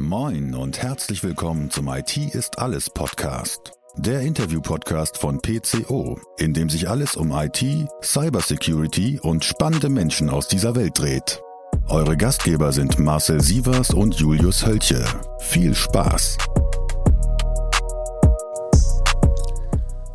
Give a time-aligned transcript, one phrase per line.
[0.00, 3.72] Moin und herzlich willkommen zum IT ist alles Podcast.
[3.98, 7.62] Der Interview-Podcast von PCO, in dem sich alles um IT,
[8.02, 11.42] Cybersecurity und spannende Menschen aus dieser Welt dreht.
[11.88, 15.04] Eure Gastgeber sind Marcel Sievers und Julius Hölche.
[15.38, 16.38] Viel Spaß!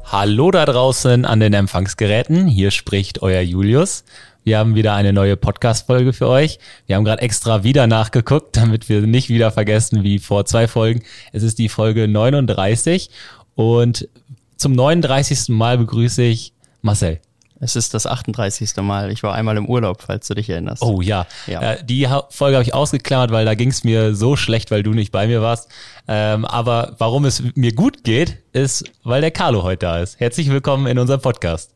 [0.05, 2.47] Hallo da draußen an den Empfangsgeräten.
[2.47, 4.03] Hier spricht euer Julius.
[4.45, 6.59] Wir haben wieder eine neue Podcast-Folge für euch.
[6.85, 11.01] Wir haben gerade extra wieder nachgeguckt, damit wir nicht wieder vergessen wie vor zwei Folgen.
[11.31, 13.09] Es ist die Folge 39
[13.55, 14.07] und
[14.55, 15.49] zum 39.
[15.49, 17.21] Mal begrüße ich Marcel.
[17.59, 18.75] Es ist das 38.
[18.83, 19.11] Mal.
[19.11, 20.83] Ich war einmal im Urlaub, falls du dich erinnerst.
[20.83, 21.25] Oh ja.
[21.47, 21.61] ja.
[21.73, 24.91] Äh, die Folge habe ich ausgeklammert, weil da ging es mir so schlecht, weil du
[24.91, 25.71] nicht bei mir warst.
[26.07, 30.19] Ähm, aber warum es mir gut geht, ist, weil der Carlo heute da ist.
[30.19, 31.74] Herzlich willkommen in unserem Podcast.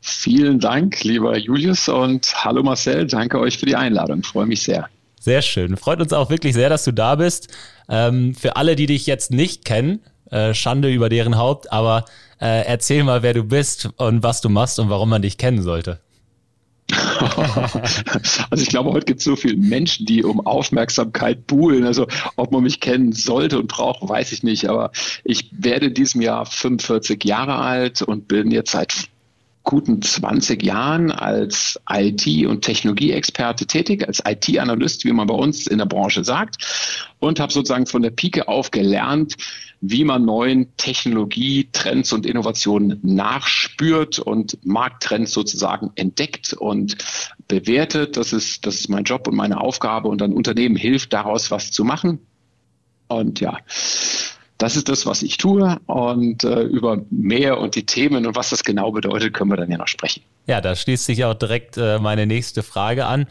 [0.00, 3.06] Vielen Dank, lieber Julius und hallo Marcel.
[3.06, 4.22] Danke euch für die Einladung.
[4.22, 4.88] freue mich sehr.
[5.20, 5.76] Sehr schön.
[5.76, 7.48] Freut uns auch wirklich sehr, dass du da bist.
[7.88, 10.00] Ähm, für alle, die dich jetzt nicht kennen,
[10.30, 12.06] äh, Schande über deren Haupt, aber
[12.40, 15.62] äh, erzähl mal, wer du bist und was du machst und warum man dich kennen
[15.62, 16.00] sollte.
[18.50, 21.84] also ich glaube, heute gibt es so viele Menschen, die um Aufmerksamkeit buhlen.
[21.84, 22.06] Also
[22.36, 24.68] ob man mich kennen sollte und braucht, weiß ich nicht.
[24.68, 24.90] Aber
[25.24, 28.92] ich werde in diesem Jahr 45 Jahre alt und bin jetzt seit
[29.70, 35.78] guten 20 Jahren als IT- und Technologieexperte tätig, als IT-Analyst, wie man bei uns in
[35.78, 39.36] der Branche sagt, und habe sozusagen von der Pike auf gelernt,
[39.80, 46.96] wie man neuen Technologietrends und Innovationen nachspürt und Markttrends sozusagen entdeckt und
[47.46, 48.16] bewertet.
[48.16, 51.70] Das ist, das ist mein Job und meine Aufgabe und ein Unternehmen hilft daraus was
[51.70, 52.18] zu machen.
[53.06, 53.56] Und ja,
[54.62, 55.78] das ist das, was ich tue.
[55.86, 59.70] Und äh, über mehr und die Themen und was das genau bedeutet, können wir dann
[59.70, 60.22] ja noch sprechen.
[60.46, 63.26] Ja, da schließt sich auch direkt äh, meine nächste Frage an.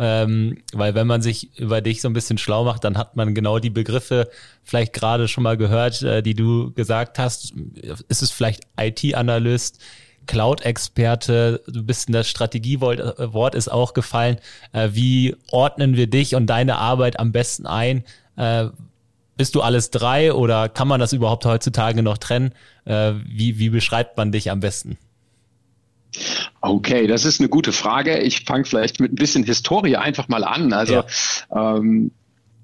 [0.00, 3.34] Ähm, weil wenn man sich über dich so ein bisschen schlau macht, dann hat man
[3.34, 4.28] genau die Begriffe
[4.62, 7.52] vielleicht gerade schon mal gehört, äh, die du gesagt hast.
[8.08, 9.80] Ist es vielleicht IT-Analyst,
[10.28, 14.36] Cloud-Experte, du bist in das Strategiewort ist auch gefallen.
[14.72, 18.04] Äh, wie ordnen wir dich und deine Arbeit am besten ein?
[18.36, 18.66] Äh,
[19.38, 22.52] bist du alles drei oder kann man das überhaupt heutzutage noch trennen?
[22.84, 24.98] Äh, wie, wie beschreibt man dich am besten?
[26.60, 28.18] Okay, das ist eine gute Frage.
[28.18, 30.72] Ich fange vielleicht mit ein bisschen Historie einfach mal an.
[30.72, 31.76] Also ja.
[31.76, 32.10] ähm,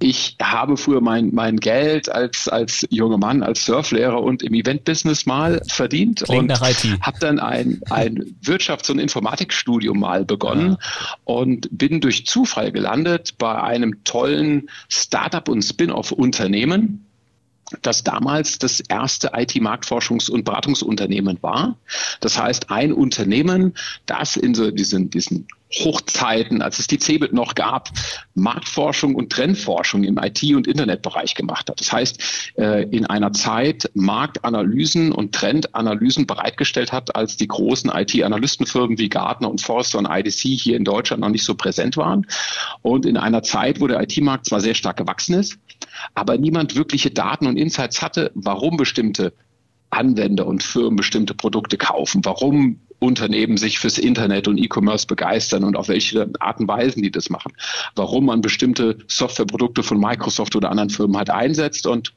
[0.00, 5.24] ich habe früher mein, mein Geld als, als junger Mann, als Surflehrer und im Event-Business
[5.24, 11.16] mal verdient Klingt und habe dann ein, ein Wirtschafts- und Informatikstudium mal begonnen ja.
[11.24, 17.06] und bin durch Zufall gelandet bei einem tollen Startup- und Spin-off-Unternehmen
[17.82, 21.78] das damals das erste IT-Marktforschungs- und Beratungsunternehmen war.
[22.20, 23.74] Das heißt, ein Unternehmen,
[24.06, 25.46] das in so diesen, diesen
[25.80, 27.90] Hochzeiten, als es die CeBIT noch gab,
[28.34, 31.80] Marktforschung und Trendforschung im IT- und Internetbereich gemacht hat.
[31.80, 38.98] Das heißt, äh, in einer Zeit Marktanalysen und Trendanalysen bereitgestellt hat, als die großen IT-Analystenfirmen
[38.98, 42.26] wie Gartner und Forrester und IDC hier in Deutschland noch nicht so präsent waren.
[42.82, 45.58] Und in einer Zeit, wo der IT-Markt zwar sehr stark gewachsen ist,
[46.14, 49.32] aber niemand wirkliche Daten und Insights hatte, warum bestimmte
[49.90, 55.76] Anwender und Firmen bestimmte Produkte kaufen, warum Unternehmen sich fürs Internet und E-Commerce begeistern und
[55.76, 57.52] auf welche Art und Weisen die das machen,
[57.94, 62.12] warum man bestimmte Softwareprodukte von Microsoft oder anderen Firmen halt einsetzt und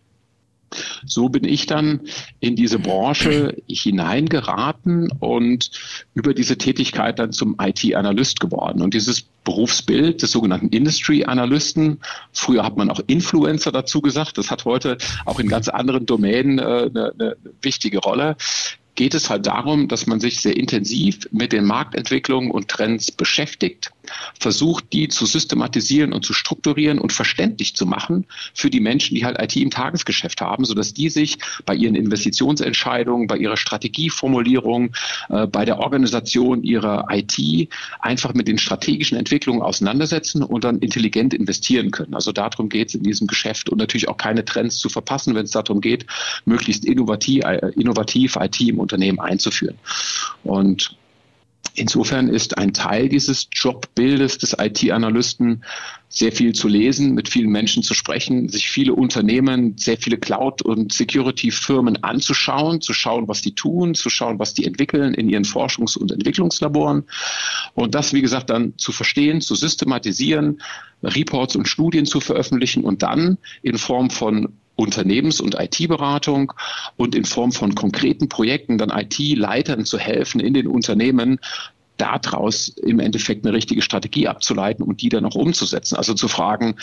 [1.06, 2.02] so bin ich dann
[2.40, 5.72] in diese Branche hineingeraten und
[6.14, 8.82] über diese Tätigkeit dann zum IT-Analyst geworden.
[8.82, 12.00] Und dieses Berufsbild des sogenannten Industry-Analysten,
[12.34, 16.60] früher hat man auch Influencer dazu gesagt, das hat heute auch in ganz anderen Domänen
[16.60, 18.36] äh, eine, eine wichtige Rolle
[18.98, 23.92] geht es halt darum, dass man sich sehr intensiv mit den Marktentwicklungen und Trends beschäftigt,
[24.40, 29.26] versucht, die zu systematisieren und zu strukturieren und verständlich zu machen für die Menschen, die
[29.26, 34.94] halt IT im Tagesgeschäft haben, sodass die sich bei ihren Investitionsentscheidungen, bei ihrer Strategieformulierung,
[35.30, 37.70] äh, bei der Organisation ihrer IT
[38.00, 42.14] einfach mit den strategischen Entwicklungen auseinandersetzen und dann intelligent investieren können.
[42.14, 45.46] Also darum geht es in diesem Geschäft und natürlich auch keine Trends zu verpassen, wenn
[45.46, 46.06] es darum geht,
[46.46, 49.78] möglichst innovativ, äh, innovativ IT im Unternehmen einzuführen.
[50.44, 50.98] Und
[51.80, 55.64] Insofern ist ein Teil dieses Jobbildes des IT-Analysten
[56.10, 60.64] sehr viel zu lesen, mit vielen Menschen zu sprechen, sich viele Unternehmen, sehr viele Cloud-
[60.64, 65.44] und Security-Firmen anzuschauen, zu schauen, was die tun, zu schauen, was die entwickeln in ihren
[65.44, 67.04] Forschungs- und Entwicklungslaboren.
[67.76, 70.64] Und das, wie gesagt, dann zu verstehen, zu systematisieren,
[71.04, 76.54] Reports und Studien zu veröffentlichen und dann in Form von Unternehmens- und IT-Beratung
[76.96, 81.40] und in Form von konkreten Projekten dann IT-Leitern zu helfen in den Unternehmen,
[81.98, 85.96] daraus im Endeffekt eine richtige Strategie abzuleiten und die dann auch umzusetzen.
[85.96, 86.76] Also zu fragen,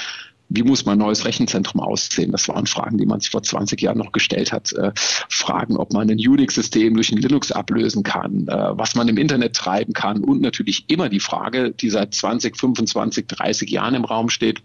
[0.49, 2.33] wie muss mein neues Rechenzentrum aussehen?
[2.33, 4.73] Das waren Fragen, die man sich vor 20 Jahren noch gestellt hat.
[4.73, 9.17] Äh, Fragen, ob man ein Unix-System durch ein Linux ablösen kann, äh, was man im
[9.17, 14.05] Internet treiben kann und natürlich immer die Frage, die seit 20, 25, 30 Jahren im
[14.05, 14.63] Raum steht,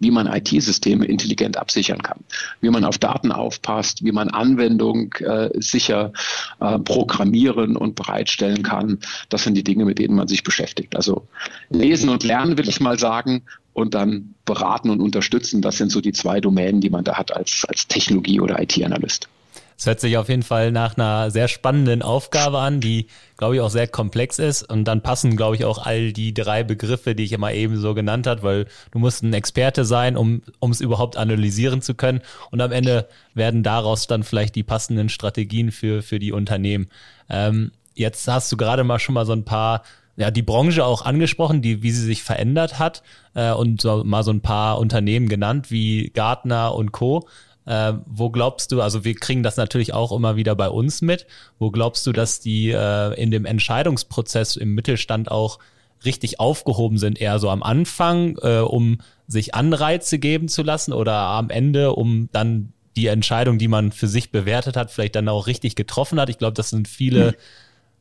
[0.00, 2.20] wie man IT-Systeme intelligent absichern kann,
[2.60, 6.12] wie man auf Daten aufpasst, wie man Anwendung äh, sicher
[6.60, 8.98] äh, programmieren und bereitstellen kann.
[9.28, 10.96] Das sind die Dinge, mit denen man sich beschäftigt.
[10.96, 11.26] Also
[11.70, 13.42] lesen und lernen, will ich mal sagen,
[13.74, 15.60] und dann beraten und unterstützen.
[15.60, 19.28] Das sind so die zwei Domänen, die man da hat als, als Technologie- oder IT-Analyst.
[19.76, 23.60] Es hört sich auf jeden Fall nach einer sehr spannenden Aufgabe an, die, glaube ich,
[23.60, 24.62] auch sehr komplex ist.
[24.62, 27.94] Und dann passen, glaube ich, auch all die drei Begriffe, die ich immer eben so
[27.94, 32.20] genannt hat, weil du musst ein Experte sein, um um es überhaupt analysieren zu können.
[32.50, 36.88] Und am Ende werden daraus dann vielleicht die passenden Strategien für, für die Unternehmen.
[37.28, 39.82] Ähm, jetzt hast du gerade mal schon mal so ein paar
[40.16, 43.02] ja, die Branche auch angesprochen, die, wie sie sich verändert hat
[43.34, 47.26] äh, und so, mal so ein paar Unternehmen genannt, wie Gartner und Co.
[47.66, 51.26] Äh, wo glaubst du, also wir kriegen das natürlich auch immer wieder bei uns mit,
[51.58, 55.58] wo glaubst du, dass die äh, in dem Entscheidungsprozess im Mittelstand auch
[56.04, 61.14] richtig aufgehoben sind, eher so am Anfang, äh, um sich Anreize geben zu lassen oder
[61.14, 65.46] am Ende, um dann die Entscheidung, die man für sich bewertet hat, vielleicht dann auch
[65.46, 66.28] richtig getroffen hat.
[66.28, 67.34] Ich glaube, das sind viele,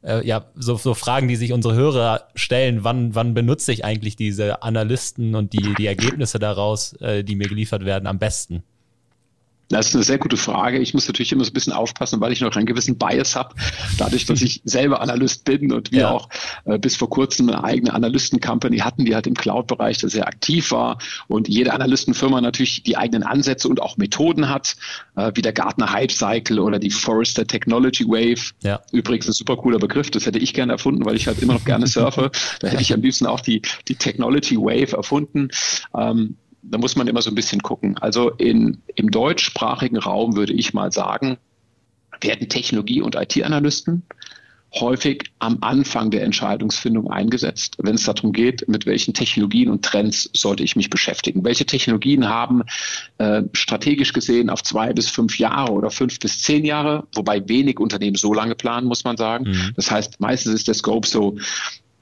[0.04, 2.84] äh, ja, so, so Fragen, die sich unsere Hörer stellen.
[2.84, 7.48] Wann, wann benutze ich eigentlich diese Analysten und die, die Ergebnisse daraus, äh, die mir
[7.48, 8.64] geliefert werden, am besten?
[9.70, 10.80] Das ist eine sehr gute Frage.
[10.80, 13.56] Ich muss natürlich immer so ein bisschen aufpassen, weil ich noch einen gewissen Bias habe,
[13.98, 16.12] dadurch, dass ich selber Analyst bin und wir ja.
[16.12, 16.30] auch
[16.66, 20.98] äh, bis vor kurzem eine eigene Analysten-Company hatten, die halt im Cloud-Bereich sehr aktiv war
[21.28, 24.76] und jede Analystenfirma natürlich die eigenen Ansätze und auch Methoden hat,
[25.16, 28.52] äh, wie der Gartner Hype Cycle oder die Forrester Technology Wave.
[28.64, 28.82] Ja.
[28.92, 31.66] Übrigens ein super cooler Begriff, das hätte ich gerne erfunden, weil ich halt immer noch
[31.66, 32.32] gerne surfe.
[32.60, 35.50] da hätte ich am liebsten auch die, die Technology Wave erfunden.
[35.96, 37.98] Ähm, da muss man immer so ein bisschen gucken.
[38.00, 41.38] Also in, im deutschsprachigen Raum würde ich mal sagen,
[42.22, 44.04] werden Technologie- und IT-Analysten
[44.76, 50.30] häufig am Anfang der Entscheidungsfindung eingesetzt, wenn es darum geht, mit welchen Technologien und Trends
[50.34, 51.46] sollte ich mich beschäftigen.
[51.46, 52.64] Welche Technologien haben
[53.20, 57.80] äh, strategisch gesehen auf zwei bis fünf Jahre oder fünf bis zehn Jahre, wobei wenig
[57.80, 59.50] Unternehmen so lange planen, muss man sagen.
[59.50, 59.74] Mhm.
[59.76, 61.38] Das heißt, meistens ist der Scope so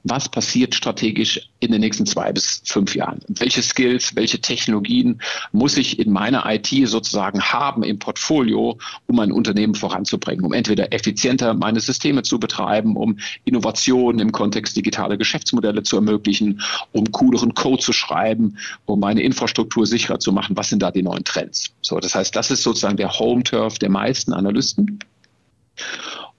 [0.04, 3.20] was passiert strategisch in den nächsten zwei bis fünf Jahren?
[3.28, 5.20] Welche Skills, welche Technologien
[5.52, 10.92] muss ich in meiner IT sozusagen haben im Portfolio, um mein Unternehmen voranzubringen, um entweder
[10.92, 16.60] effizienter meine Systeme zu betreiben, um Innovationen im Kontext digitaler Geschäftsmodelle zu ermöglichen,
[16.92, 20.56] um cooleren Code zu schreiben, um meine Infrastruktur sicherer zu machen.
[20.56, 21.72] Was sind da die neuen Trends?
[21.80, 24.98] So, das heißt, das ist sozusagen der Home Turf der meisten Analysten.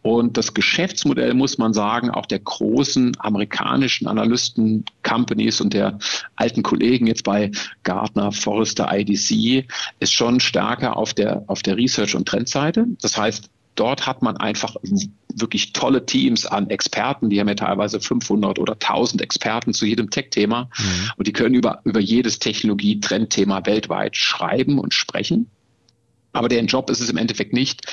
[0.03, 5.97] Und das Geschäftsmodell, muss man sagen, auch der großen amerikanischen Analysten, Companies und der
[6.35, 7.51] alten Kollegen jetzt bei
[7.83, 9.65] Gartner, Forrester, IDC,
[9.99, 12.85] ist schon stärker auf der, auf der Research- und Trendseite.
[13.01, 14.75] Das heißt, dort hat man einfach
[15.33, 20.09] wirklich tolle Teams an Experten, die haben ja teilweise 500 oder 1000 Experten zu jedem
[20.09, 21.11] Tech-Thema mhm.
[21.15, 25.49] und die können über, über jedes Technologie-Trendthema weltweit schreiben und sprechen.
[26.33, 27.87] Aber deren Job ist es im Endeffekt nicht,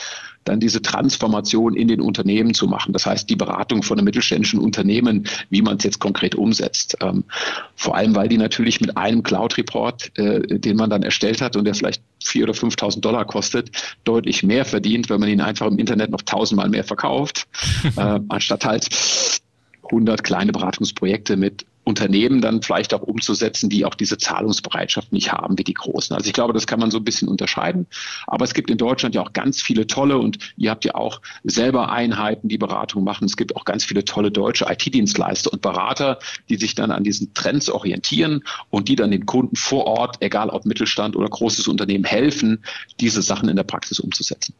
[0.44, 2.92] dann diese Transformation in den Unternehmen zu machen.
[2.92, 6.96] Das heißt, die Beratung von einem mittelständischen Unternehmen, wie man es jetzt konkret umsetzt.
[7.00, 7.24] Ähm,
[7.76, 11.64] vor allem, weil die natürlich mit einem Cloud-Report, äh, den man dann erstellt hat und
[11.64, 13.70] der vielleicht 4.000 oder 5.000 Dollar kostet,
[14.04, 17.46] deutlich mehr verdient, wenn man ihn einfach im Internet noch tausendmal mehr verkauft,
[17.96, 18.88] äh, anstatt halt
[19.84, 25.58] 100 kleine Beratungsprojekte mit Unternehmen dann vielleicht auch umzusetzen, die auch diese Zahlungsbereitschaft nicht haben
[25.58, 26.14] wie die Großen.
[26.14, 27.86] Also ich glaube, das kann man so ein bisschen unterscheiden.
[28.28, 31.20] Aber es gibt in Deutschland ja auch ganz viele tolle und ihr habt ja auch
[31.42, 33.24] selber Einheiten, die Beratung machen.
[33.24, 37.34] Es gibt auch ganz viele tolle deutsche IT-Dienstleister und Berater, die sich dann an diesen
[37.34, 42.04] Trends orientieren und die dann den Kunden vor Ort, egal ob Mittelstand oder großes Unternehmen,
[42.04, 42.64] helfen,
[43.00, 44.54] diese Sachen in der Praxis umzusetzen.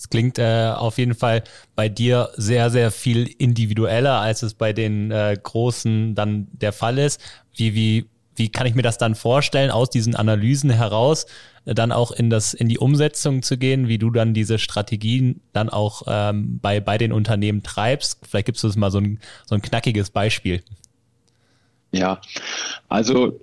[0.00, 1.44] Es klingt äh, auf jeden Fall
[1.76, 6.96] bei dir sehr, sehr viel individueller, als es bei den äh, Großen dann der Fall
[6.96, 7.20] ist.
[7.54, 11.26] Wie, wie, wie kann ich mir das dann vorstellen, aus diesen Analysen heraus
[11.66, 15.42] äh, dann auch in das, in die Umsetzung zu gehen, wie du dann diese Strategien
[15.52, 18.20] dann auch ähm, bei, bei den Unternehmen treibst?
[18.26, 20.62] Vielleicht gibst du uns mal so ein, so ein knackiges Beispiel.
[21.92, 22.22] Ja,
[22.88, 23.38] also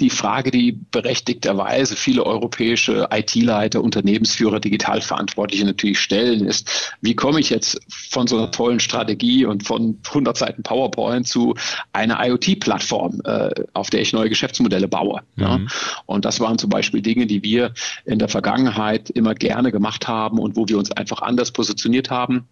[0.00, 7.50] die Frage, die berechtigterweise viele europäische IT-Leiter, Unternehmensführer, Digitalverantwortliche natürlich stellen, ist, wie komme ich
[7.50, 11.54] jetzt von so einer tollen Strategie und von 100 Seiten PowerPoint zu
[11.92, 15.22] einer IoT-Plattform, äh, auf der ich neue Geschäftsmodelle baue.
[15.34, 15.42] Mhm.
[15.42, 15.60] Ja?
[16.06, 17.74] Und das waren zum Beispiel Dinge, die wir
[18.04, 22.46] in der Vergangenheit immer gerne gemacht haben und wo wir uns einfach anders positioniert haben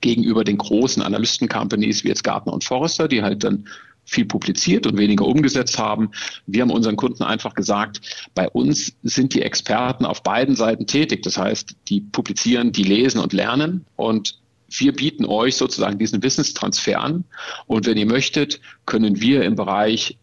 [0.00, 3.66] gegenüber den großen Analysten-Companies wie jetzt Gartner und Forrester, die halt dann
[4.10, 6.10] viel publiziert und weniger umgesetzt haben.
[6.46, 8.00] Wir haben unseren Kunden einfach gesagt,
[8.34, 11.22] bei uns sind die Experten auf beiden Seiten tätig.
[11.22, 17.00] Das heißt, die publizieren, die lesen und lernen und wir bieten euch sozusagen diesen Wissenstransfer
[17.00, 17.24] an.
[17.66, 20.16] Und wenn ihr möchtet, können wir im Bereich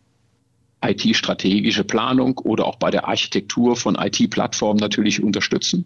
[0.82, 5.86] IT-strategische Planung oder auch bei der Architektur von IT-Plattformen natürlich unterstützen.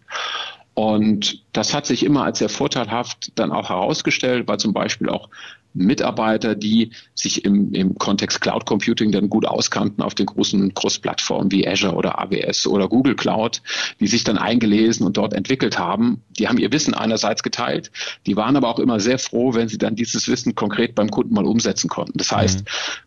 [0.73, 5.29] Und das hat sich immer als sehr vorteilhaft dann auch herausgestellt, weil zum Beispiel auch
[5.73, 11.51] Mitarbeiter, die sich im, im Kontext Cloud Computing dann gut auskannten auf den großen Großplattformen
[11.51, 13.61] wie Azure oder AWS oder Google Cloud,
[13.99, 16.21] die sich dann eingelesen und dort entwickelt haben.
[16.37, 17.91] Die haben ihr Wissen einerseits geteilt,
[18.25, 21.33] die waren aber auch immer sehr froh, wenn sie dann dieses Wissen konkret beim Kunden
[21.33, 22.17] mal umsetzen konnten.
[22.17, 22.63] Das heißt,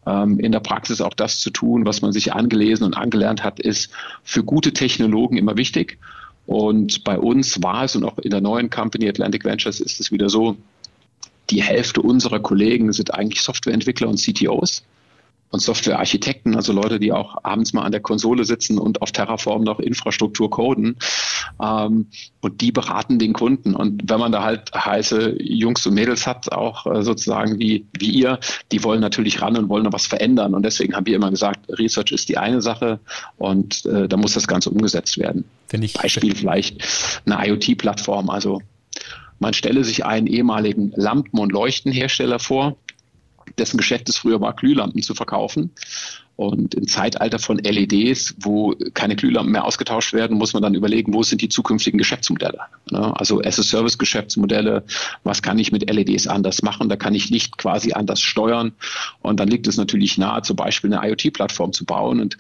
[0.07, 0.11] mhm.
[0.11, 3.61] ähm, in der Praxis auch das zu tun, was man sich angelesen und angelernt hat,
[3.61, 3.91] ist
[4.23, 5.99] für gute Technologen immer wichtig.
[6.47, 10.13] Und bei uns war es und auch in der neuen Company Atlantic Ventures ist es
[10.13, 10.57] wieder so,
[11.51, 14.83] die Hälfte unserer Kollegen sind eigentlich Softwareentwickler und CTOs
[15.55, 19.63] und Softwarearchitekten, also Leute, die auch abends mal an der Konsole sitzen und auf Terraform
[19.63, 20.97] noch Infrastruktur coden.
[21.63, 22.09] Ähm,
[22.41, 23.75] und die beraten den Kunden.
[23.77, 28.11] Und wenn man da halt heiße Jungs und Mädels hat, auch äh, sozusagen wie, wie
[28.11, 28.41] ihr,
[28.73, 30.55] die wollen natürlich ran und wollen noch was verändern.
[30.55, 32.99] Und deswegen haben wir immer gesagt, Research ist die eine Sache
[33.37, 35.45] und äh, da muss das Ganze umgesetzt werden.
[35.73, 36.83] Ich Beispiel vielleicht
[37.27, 38.29] eine IoT-Plattform.
[38.29, 38.61] Also
[39.39, 42.77] man stelle sich einen ehemaligen Lampen- und Leuchtenhersteller vor,
[43.59, 45.71] dessen Geschäft es früher war, Glühlampen zu verkaufen.
[46.37, 51.15] Und im Zeitalter von LEDs, wo keine Glühlampen mehr ausgetauscht werden, muss man dann überlegen,
[51.15, 52.59] wo sind die zukünftigen Geschäftsmodelle.
[52.91, 54.83] Also As-a-Service-Geschäftsmodelle,
[55.23, 56.89] was kann ich mit LEDs anders machen?
[56.89, 58.73] Da kann ich Licht quasi anders steuern.
[59.23, 62.21] Und dann liegt es natürlich nahe, zum Beispiel eine IoT-Plattform zu bauen.
[62.21, 62.37] Und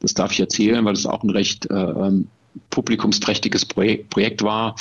[0.00, 2.26] das darf ich erzählen, weil das auch ein recht äh, ähm,
[2.70, 4.74] publikumsträchtiges Projekt war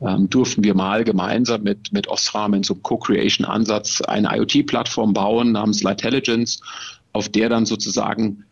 [0.00, 5.52] ähm, durften wir mal gemeinsam mit, mit Osram in so einem Co-Creation-Ansatz eine IoT-Plattform bauen
[5.52, 6.60] namens Lightelligence,
[7.12, 8.44] auf der dann sozusagen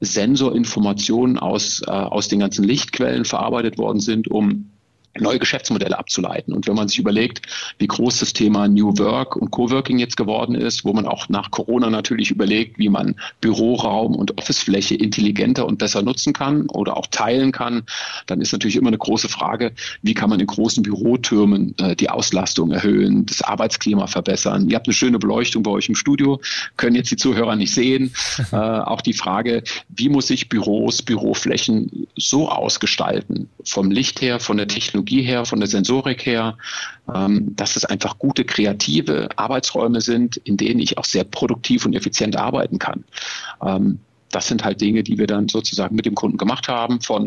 [0.00, 4.70] Sensorinformationen aus, äh, aus den ganzen Lichtquellen verarbeitet worden sind, um
[5.18, 6.54] neue Geschäftsmodelle abzuleiten.
[6.54, 7.42] Und wenn man sich überlegt,
[7.78, 11.50] wie groß das Thema New Work und Coworking jetzt geworden ist, wo man auch nach
[11.50, 17.08] Corona natürlich überlegt, wie man Büroraum und Officefläche intelligenter und besser nutzen kann oder auch
[17.08, 17.82] teilen kann,
[18.26, 22.08] dann ist natürlich immer eine große Frage, wie kann man in großen Bürotürmen äh, die
[22.08, 24.68] Auslastung erhöhen, das Arbeitsklima verbessern.
[24.70, 26.40] Ihr habt eine schöne Beleuchtung bei euch im Studio,
[26.76, 28.12] können jetzt die Zuhörer nicht sehen.
[28.52, 34.56] äh, auch die Frage, wie muss ich Büros, Büroflächen so ausgestalten, vom Licht her, von
[34.56, 36.56] der Technologie, Technologie her, von der Sensorik her,
[37.12, 41.94] ähm, dass es einfach gute, kreative Arbeitsräume sind, in denen ich auch sehr produktiv und
[41.94, 43.04] effizient arbeiten kann.
[43.64, 43.98] Ähm,
[44.30, 47.26] das sind halt Dinge, die wir dann sozusagen mit dem Kunden gemacht haben, von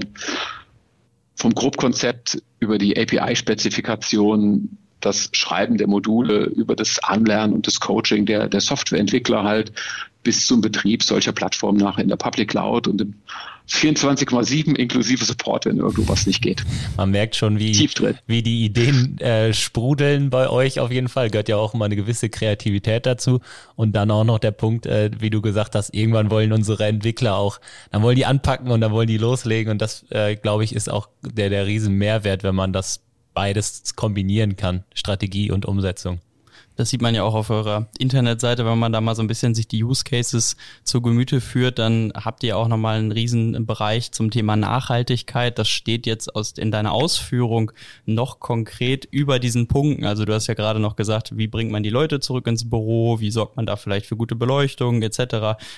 [1.35, 8.25] vom Grobkonzept über die API-Spezifikation, das Schreiben der Module, über das Anlernen und das Coaching
[8.25, 9.73] der, der Softwareentwickler halt
[10.21, 13.15] bis zum Betrieb solcher Plattformen nachher in der Public Cloud und im
[13.69, 16.63] 24,7 inklusive Support, wenn irgendwo was nicht geht.
[16.97, 17.89] Man merkt schon, wie,
[18.27, 21.29] wie die Ideen äh, sprudeln bei euch auf jeden Fall.
[21.29, 23.39] Gehört ja auch immer eine gewisse Kreativität dazu.
[23.75, 27.35] Und dann auch noch der Punkt, äh, wie du gesagt hast, irgendwann wollen unsere Entwickler
[27.37, 27.59] auch,
[27.91, 29.71] dann wollen die anpacken und dann wollen die loslegen.
[29.71, 33.01] Und das, äh, glaube ich, ist auch der, der riesen Mehrwert, wenn man das
[33.33, 36.19] beides kombinieren kann, Strategie und Umsetzung.
[36.75, 39.53] Das sieht man ja auch auf eurer Internetseite, wenn man da mal so ein bisschen
[39.53, 44.11] sich die Use Cases zu Gemüte führt, dann habt ihr auch nochmal einen riesen Bereich
[44.11, 45.59] zum Thema Nachhaltigkeit.
[45.59, 47.71] Das steht jetzt aus, in deiner Ausführung
[48.05, 50.05] noch konkret über diesen Punkten.
[50.05, 53.19] Also du hast ja gerade noch gesagt, wie bringt man die Leute zurück ins Büro,
[53.19, 55.17] wie sorgt man da vielleicht für gute Beleuchtung etc.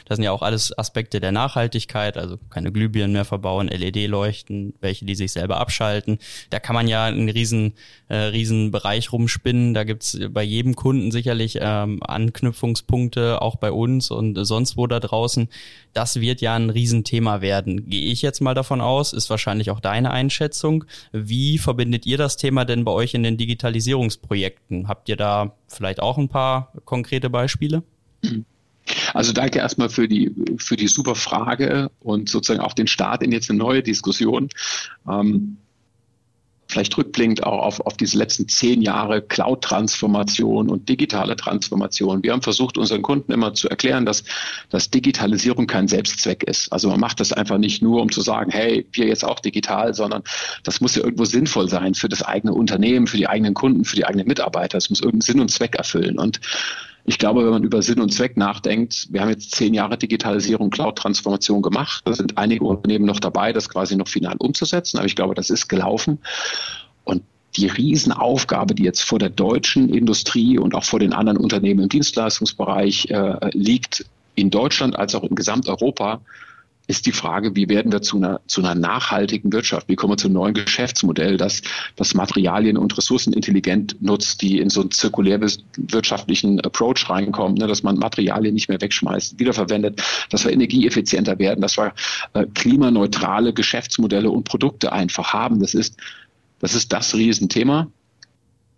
[0.06, 5.06] Das sind ja auch alles Aspekte der Nachhaltigkeit, also keine Glühbirnen mehr verbauen, LED-Leuchten, welche
[5.06, 6.20] die sich selber abschalten.
[6.50, 7.74] Da kann man ja einen riesen,
[8.08, 9.74] äh, riesen Bereich rumspinnen.
[9.74, 15.00] Da gibt's bei jedem Kunden sicherlich ähm, Anknüpfungspunkte, auch bei uns und sonst wo da
[15.00, 15.50] draußen.
[15.94, 17.90] Das wird ja ein Riesenthema werden.
[17.90, 20.84] Gehe ich jetzt mal davon aus, ist wahrscheinlich auch deine Einschätzung.
[21.12, 24.88] Wie verbindet ihr das Thema denn bei euch in den Digitalisierungsprojekten?
[24.88, 27.82] Habt ihr da vielleicht auch ein paar konkrete Beispiele?
[29.16, 33.32] Also danke erstmal für die, für die super Frage und sozusagen auch den Start in
[33.32, 34.50] jetzt eine neue Diskussion.
[35.10, 35.58] Ähm,
[36.76, 42.22] vielleicht rückblickend auch auf, auf diese letzten zehn Jahre Cloud-Transformation und digitale Transformation.
[42.22, 44.26] Wir haben versucht, unseren Kunden immer zu erklären, dass,
[44.70, 46.74] dass Digitalisierung kein Selbstzweck ist.
[46.74, 49.94] Also man macht das einfach nicht nur, um zu sagen, hey, wir jetzt auch digital,
[49.94, 50.24] sondern
[50.64, 53.96] das muss ja irgendwo sinnvoll sein für das eigene Unternehmen, für die eigenen Kunden, für
[53.96, 54.78] die eigenen Mitarbeiter.
[54.78, 56.20] Es muss irgendeinen Sinn und Zweck erfüllen.
[56.20, 56.42] Und
[57.06, 60.72] ich glaube, wenn man über Sinn und Zweck nachdenkt, wir haben jetzt zehn Jahre Digitalisierung,
[60.72, 62.02] Cloud-Transformation gemacht.
[62.06, 64.98] Da sind einige Unternehmen noch dabei, das quasi noch final umzusetzen.
[64.98, 66.18] Aber ich glaube, das ist gelaufen.
[67.04, 67.22] Und
[67.58, 71.90] die Riesenaufgabe, die jetzt vor der deutschen Industrie und auch vor den anderen Unternehmen im
[71.90, 76.22] Dienstleistungsbereich äh, liegt, in Deutschland als auch in Gesamteuropa,
[76.88, 79.90] ist die Frage, wie werden wir zu einer, zu einer nachhaltigen Wirtschaft?
[79.90, 81.62] Wie kommen wir zu einem neuen Geschäftsmodell, das,
[81.96, 87.84] das Materialien und Ressourcen intelligent nutzt, die in so einen zirkulärwirtschaftlichen Approach reinkommen, ne, dass
[87.84, 91.94] man Materialien nicht mehr wegschmeißt, wiederverwendet, dass wir energieeffizienter werden, dass wir
[92.34, 95.60] äh, klimaneutrale Geschäftsmodelle und Produkte einfach haben.
[95.60, 95.98] Das ist,
[96.60, 97.88] das ist das Riesenthema.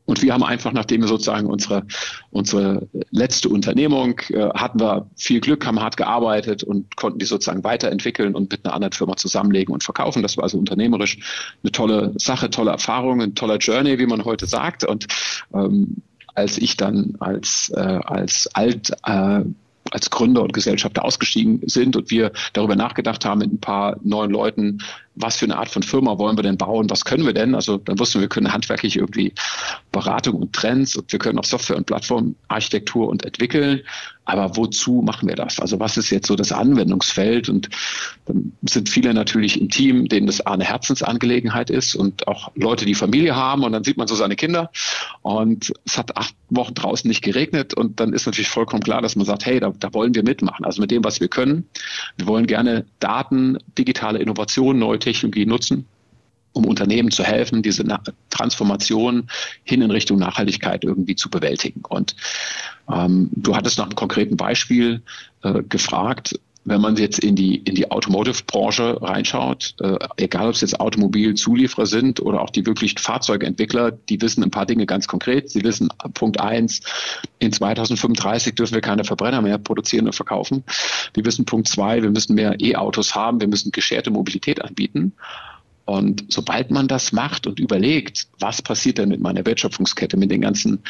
[0.07, 1.85] Und wir haben einfach, nachdem wir sozusagen unsere,
[2.31, 7.65] unsere letzte Unternehmung äh, hatten wir viel Glück, haben hart gearbeitet und konnten die sozusagen
[7.65, 10.23] weiterentwickeln und mit einer anderen Firma zusammenlegen und verkaufen.
[10.23, 11.19] Das war also unternehmerisch
[11.61, 14.85] eine tolle Sache, tolle Erfahrung, ein toller Journey, wie man heute sagt.
[14.85, 15.07] Und
[15.53, 15.97] ähm,
[16.35, 19.41] als ich dann als, äh, als alt äh,
[19.91, 24.31] als Gründer und Gesellschafter ausgestiegen sind und wir darüber nachgedacht haben mit ein paar neuen
[24.31, 24.79] Leuten,
[25.19, 27.55] was für eine Art von Firma wollen wir denn bauen, was können wir denn?
[27.55, 29.33] Also dann wussten wir, wir können handwerklich irgendwie
[29.91, 33.81] Beratung und Trends und wir können auch Software- und Plattformarchitektur und entwickeln.
[34.27, 35.59] Aber wozu machen wir das?
[35.59, 37.47] Also was ist jetzt so das Anwendungsfeld?
[37.47, 37.69] Und
[38.25, 42.93] dann sind viele natürlich im Team, denen das eine Herzensangelegenheit ist und auch Leute, die
[42.93, 44.69] Familie haben und dann sieht man so seine Kinder
[45.21, 49.15] und es hat acht Wochen draußen nicht geregnet und dann ist natürlich vollkommen klar, dass
[49.15, 50.65] man sagt, hey, da, da wollen wir mitmachen.
[50.65, 51.69] Also mit dem, was wir können.
[52.17, 55.85] Wir wollen gerne Daten, digitale Innovation, neue Technologie nutzen
[56.57, 57.85] um Unternehmen zu helfen, diese
[58.29, 59.29] Transformation
[59.63, 61.81] hin in Richtung Nachhaltigkeit irgendwie zu bewältigen.
[61.87, 62.15] Und
[62.91, 65.03] ähm, du hattest nach einem konkreten Beispiel
[65.43, 70.61] äh, gefragt, wenn man jetzt in die, in die Automotive-Branche reinschaut, äh, egal ob es
[70.61, 75.49] jetzt Automobilzulieferer sind oder auch die wirklich Fahrzeugentwickler, die wissen ein paar Dinge ganz konkret.
[75.49, 76.81] Sie wissen, Punkt eins,
[77.39, 80.65] in 2035 dürfen wir keine Verbrenner mehr produzieren und verkaufen.
[81.15, 85.13] Die wissen, Punkt zwei, wir müssen mehr E-Autos haben, wir müssen gescherte Mobilität anbieten.
[85.85, 90.41] Und sobald man das macht und überlegt, was passiert denn mit meiner Wertschöpfungskette, mit den
[90.41, 90.83] ganzen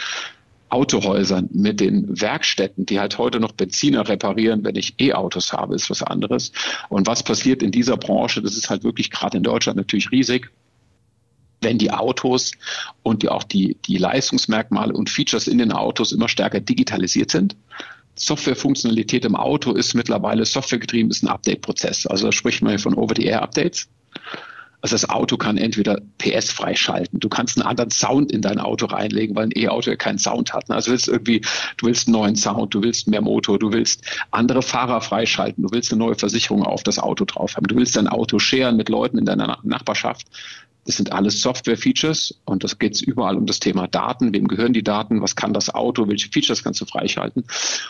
[0.70, 5.90] Autohäusern, mit den Werkstätten, die halt heute noch Benziner reparieren, wenn ich E-Autos habe, ist
[5.90, 6.52] was anderes.
[6.90, 10.52] Und was passiert in dieser Branche, das ist halt wirklich gerade in Deutschland natürlich riesig
[11.62, 12.52] wenn die Autos
[13.04, 17.56] und die, auch die, die Leistungsmerkmale und Features in den Autos immer stärker digitalisiert sind.
[18.16, 22.08] Softwarefunktionalität im Auto ist mittlerweile softwaregetrieben, ist ein Update-Prozess.
[22.08, 23.88] Also da spricht man hier von Over-the-Air-Updates.
[24.82, 28.86] Also das Auto kann entweder PS freischalten, du kannst einen anderen Sound in dein Auto
[28.86, 30.70] reinlegen, weil ein E-Auto ja keinen Sound hat.
[30.70, 31.42] Also du willst irgendwie,
[31.78, 35.72] du willst einen neuen Sound, du willst mehr Motor, du willst andere Fahrer freischalten, du
[35.72, 38.90] willst eine neue Versicherung auf das Auto drauf haben, du willst dein Auto scheren mit
[38.90, 40.28] Leuten in deiner Nachbarschaft.
[40.86, 44.34] Das sind alles Software-Features und das geht überall um das Thema Daten.
[44.34, 45.22] Wem gehören die Daten?
[45.22, 46.08] Was kann das Auto?
[46.08, 47.44] Welche Features kannst du freischalten?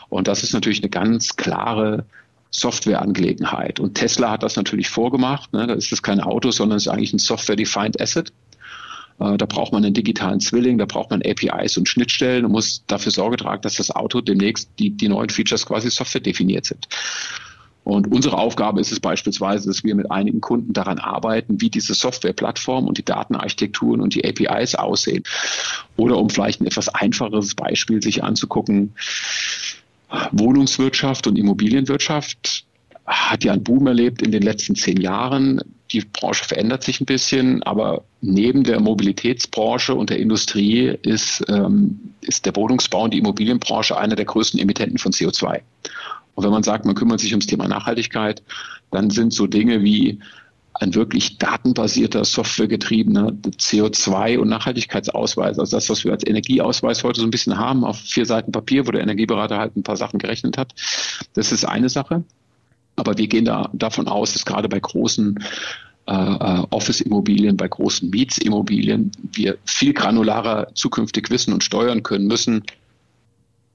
[0.09, 2.05] Und das ist natürlich eine ganz klare
[2.51, 3.79] Softwareangelegenheit.
[3.79, 5.53] Und Tesla hat das natürlich vorgemacht.
[5.53, 5.67] Ne?
[5.67, 8.31] Da ist das kein Auto, sondern es ist eigentlich ein Software-Defined Asset.
[9.19, 12.83] Äh, da braucht man einen digitalen Zwilling, da braucht man APIs und Schnittstellen und muss
[12.87, 16.87] dafür Sorge tragen, dass das Auto demnächst die, die neuen Features quasi Software definiert sind.
[17.83, 21.93] Und unsere Aufgabe ist es beispielsweise, dass wir mit einigen Kunden daran arbeiten, wie diese
[21.93, 25.23] Softwareplattform und die Datenarchitekturen und die APIs aussehen.
[25.95, 28.93] Oder um vielleicht ein etwas einfacheres Beispiel sich anzugucken,
[30.31, 32.65] Wohnungswirtschaft und Immobilienwirtschaft
[33.05, 35.61] hat ja einen Boom erlebt in den letzten zehn Jahren.
[35.91, 42.13] Die Branche verändert sich ein bisschen, aber neben der Mobilitätsbranche und der Industrie ist, ähm,
[42.21, 45.61] ist der Wohnungsbau und die Immobilienbranche einer der größten Emittenten von CO2.
[46.35, 48.43] Und wenn man sagt, man kümmert sich ums Thema Nachhaltigkeit,
[48.91, 50.19] dann sind so Dinge wie
[50.79, 57.27] ein wirklich datenbasierter, softwaregetriebener CO2- und Nachhaltigkeitsausweis, also das, was wir als Energieausweis heute so
[57.27, 60.57] ein bisschen haben, auf vier Seiten Papier, wo der Energieberater halt ein paar Sachen gerechnet
[60.57, 60.73] hat.
[61.33, 62.23] Das ist eine Sache.
[62.95, 65.43] Aber wir gehen da davon aus, dass gerade bei großen
[66.07, 72.63] äh, äh Office-Immobilien, bei großen Mietsimmobilien wir viel granularer zukünftig wissen und steuern können müssen,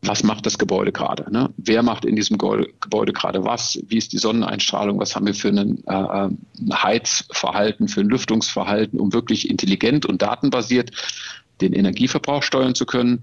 [0.05, 1.33] was macht das Gebäude gerade?
[1.33, 1.51] Ne?
[1.57, 3.79] Wer macht in diesem Gebäude gerade was?
[3.87, 4.99] Wie ist die Sonneneinstrahlung?
[4.99, 10.91] Was haben wir für ein äh, Heizverhalten, für ein Lüftungsverhalten, um wirklich intelligent und datenbasiert
[11.61, 13.23] den Energieverbrauch steuern zu können,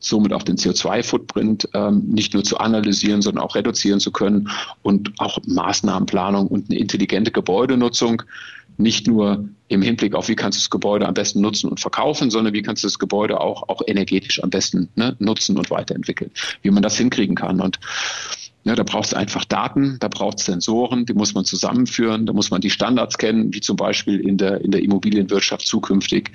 [0.00, 4.50] somit auch den CO2-Footprint ähm, nicht nur zu analysieren, sondern auch reduzieren zu können
[4.82, 8.22] und auch Maßnahmenplanung und eine intelligente Gebäudenutzung
[8.78, 12.30] nicht nur im Hinblick auf, wie kannst du das Gebäude am besten nutzen und verkaufen,
[12.30, 16.30] sondern wie kannst du das Gebäude auch, auch energetisch am besten ne, nutzen und weiterentwickeln,
[16.62, 17.60] wie man das hinkriegen kann.
[17.60, 17.80] Und
[18.62, 22.32] ja, da braucht es einfach Daten, da braucht es Sensoren, die muss man zusammenführen, da
[22.32, 26.32] muss man die Standards kennen, wie zum Beispiel in der, in der Immobilienwirtschaft zukünftig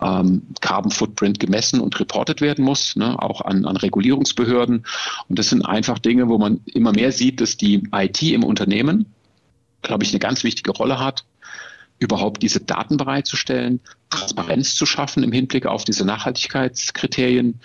[0.00, 4.86] ähm, Carbon Footprint gemessen und reportet werden muss, ne, auch an, an Regulierungsbehörden.
[5.28, 9.06] Und das sind einfach Dinge, wo man immer mehr sieht, dass die IT im Unternehmen,
[9.82, 11.24] glaube ich, eine ganz wichtige Rolle hat
[12.02, 17.60] überhaupt diese Daten bereitzustellen, Transparenz zu schaffen im Hinblick auf diese Nachhaltigkeitskriterien.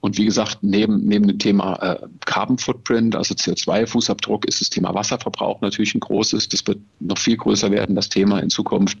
[0.00, 4.94] Und wie gesagt, neben, neben dem Thema äh, Carbon Footprint, also CO2-Fußabdruck, ist das Thema
[4.94, 6.48] Wasserverbrauch natürlich ein großes.
[6.48, 8.96] Das wird noch viel größer werden, das Thema in Zukunft.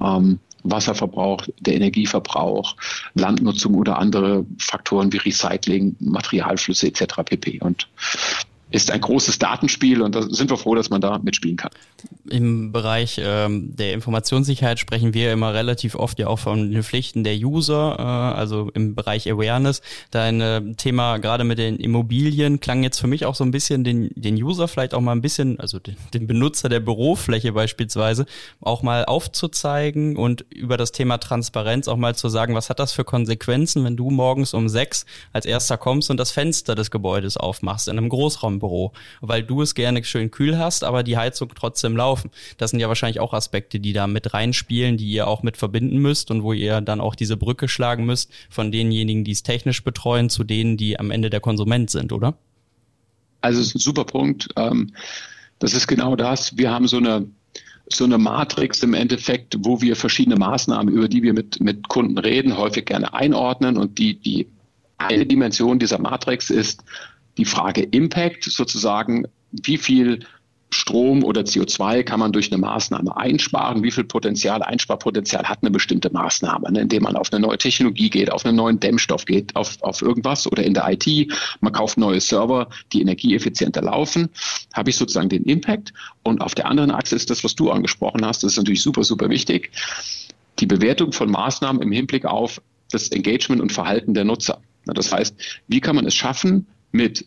[0.00, 2.76] Ähm, Wasserverbrauch, der Energieverbrauch,
[3.14, 7.16] Landnutzung oder andere Faktoren wie Recycling, Materialflüsse etc.
[7.24, 7.60] pp.
[7.60, 7.88] Und
[8.74, 11.70] ist ein großes Datenspiel und da sind wir froh, dass man da mitspielen kann.
[12.28, 17.22] Im Bereich ähm, der Informationssicherheit sprechen wir immer relativ oft ja auch von den Pflichten
[17.22, 19.80] der User, äh, also im Bereich Awareness.
[20.10, 23.84] Dein äh, Thema gerade mit den Immobilien klang jetzt für mich auch so ein bisschen
[23.84, 28.26] den, den User vielleicht auch mal ein bisschen, also den, den Benutzer der Bürofläche beispielsweise,
[28.60, 32.92] auch mal aufzuzeigen und über das Thema Transparenz auch mal zu sagen, was hat das
[32.92, 37.36] für Konsequenzen, wenn du morgens um sechs als erster kommst und das Fenster des Gebäudes
[37.36, 38.08] aufmachst in einem
[38.64, 42.30] Großraumbüro, weil du es gerne schön kühl hast, aber die Heizung trotzdem laufen laufen.
[42.58, 45.98] Das sind ja wahrscheinlich auch Aspekte, die da mit reinspielen, die ihr auch mit verbinden
[45.98, 49.82] müsst und wo ihr dann auch diese Brücke schlagen müsst von denjenigen, die es technisch
[49.84, 52.34] betreuen, zu denen, die am Ende der Konsument sind, oder?
[53.40, 54.48] Also es ist ein super Punkt.
[54.56, 54.92] Ähm,
[55.58, 56.56] das ist genau das.
[56.56, 57.26] Wir haben so eine
[57.86, 62.16] so eine Matrix im Endeffekt, wo wir verschiedene Maßnahmen, über die wir mit, mit Kunden
[62.16, 63.76] reden, häufig gerne einordnen.
[63.76, 64.46] Und die, die
[64.96, 66.82] eine Dimension dieser Matrix ist
[67.36, 70.20] die Frage Impact, sozusagen, wie viel
[70.74, 73.82] Strom oder CO2 kann man durch eine Maßnahme einsparen?
[73.84, 76.80] Wie viel Potenzial, Einsparpotenzial hat eine bestimmte Maßnahme, ne?
[76.80, 80.50] indem man auf eine neue Technologie geht, auf einen neuen Dämmstoff geht, auf, auf irgendwas
[80.50, 84.28] oder in der IT, man kauft neue Server, die energieeffizienter laufen,
[84.72, 85.92] habe ich sozusagen den Impact.
[86.24, 89.04] Und auf der anderen Achse ist das, was du angesprochen hast, das ist natürlich super,
[89.04, 89.70] super wichtig.
[90.58, 94.60] Die Bewertung von Maßnahmen im Hinblick auf das Engagement und Verhalten der Nutzer.
[94.86, 95.36] Das heißt,
[95.68, 97.26] wie kann man es schaffen, mit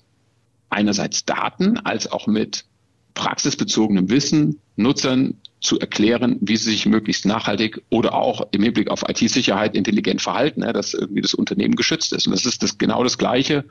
[0.70, 2.66] einerseits Daten als auch mit
[3.14, 9.04] praxisbezogenem Wissen Nutzern zu erklären, wie sie sich möglichst nachhaltig oder auch im Hinblick auf
[9.08, 12.28] IT-Sicherheit intelligent verhalten, dass irgendwie das Unternehmen geschützt ist.
[12.28, 13.66] Und das ist das, genau das Gleiche,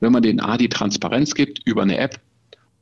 [0.00, 2.18] wenn man den A die Transparenz gibt über eine App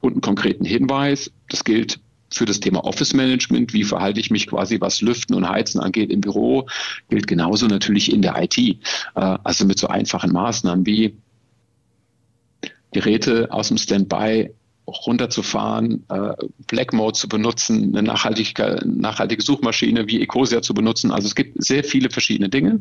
[0.00, 1.30] und einen konkreten Hinweis.
[1.48, 1.98] Das gilt
[2.32, 6.10] für das Thema Office Management, wie verhalte ich mich quasi, was Lüften und Heizen angeht
[6.10, 6.68] im Büro,
[7.10, 8.56] gilt genauso natürlich in der IT.
[8.56, 8.76] Äh,
[9.14, 11.16] also mit so einfachen Maßnahmen wie
[12.92, 14.50] Geräte aus dem Standby
[14.86, 16.34] runterzufahren, äh,
[16.66, 21.10] Black Mode zu benutzen, eine nachhaltige, nachhaltige Suchmaschine wie Ecosia zu benutzen.
[21.10, 22.80] Also es gibt sehr viele verschiedene Dinge,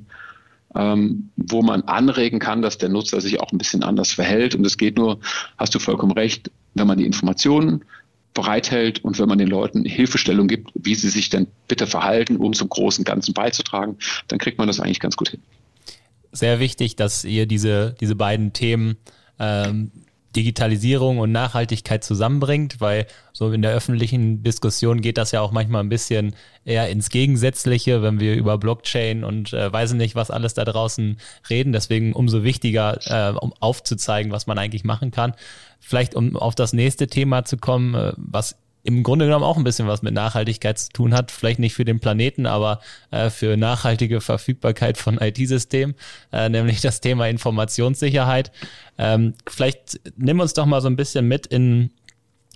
[0.75, 4.55] ähm, wo man anregen kann, dass der Nutzer sich auch ein bisschen anders verhält.
[4.55, 5.19] Und es geht nur,
[5.57, 7.85] hast du vollkommen recht, wenn man die Informationen
[8.33, 12.53] bereithält und wenn man den Leuten Hilfestellung gibt, wie sie sich denn bitte verhalten, um
[12.53, 15.41] zum großen Ganzen beizutragen, dann kriegt man das eigentlich ganz gut hin.
[16.31, 18.97] Sehr wichtig, dass ihr diese, diese beiden Themen
[19.39, 19.91] ähm,
[20.35, 25.83] Digitalisierung und Nachhaltigkeit zusammenbringt, weil so in der öffentlichen Diskussion geht das ja auch manchmal
[25.83, 30.53] ein bisschen eher ins Gegensätzliche, wenn wir über Blockchain und äh, weiß nicht, was alles
[30.53, 31.17] da draußen
[31.49, 31.73] reden.
[31.73, 35.33] Deswegen umso wichtiger, äh, um aufzuzeigen, was man eigentlich machen kann.
[35.79, 39.63] Vielleicht um auf das nächste Thema zu kommen, äh, was im Grunde genommen auch ein
[39.63, 41.31] bisschen was mit Nachhaltigkeit zu tun hat.
[41.31, 42.79] Vielleicht nicht für den Planeten, aber
[43.11, 45.95] äh, für nachhaltige Verfügbarkeit von IT-Systemen,
[46.31, 48.51] äh, nämlich das Thema Informationssicherheit.
[48.97, 51.91] Ähm, vielleicht nimm uns doch mal so ein bisschen mit in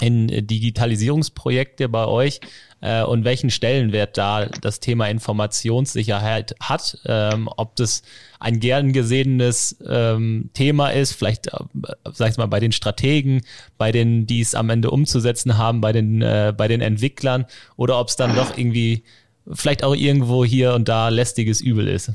[0.01, 2.39] in Digitalisierungsprojekte bei euch
[2.82, 8.03] äh, und welchen Stellenwert da das Thema Informationssicherheit hat, ähm, ob das
[8.39, 11.60] ein gern gesehenes ähm, Thema ist, vielleicht, äh,
[12.12, 13.41] sag ich mal, bei den Strategen,
[13.77, 17.45] bei den, die es am Ende umzusetzen haben, bei den, äh, bei den Entwicklern
[17.77, 19.03] oder ob es dann doch irgendwie
[19.51, 22.12] vielleicht auch irgendwo hier und da lästiges Übel ist.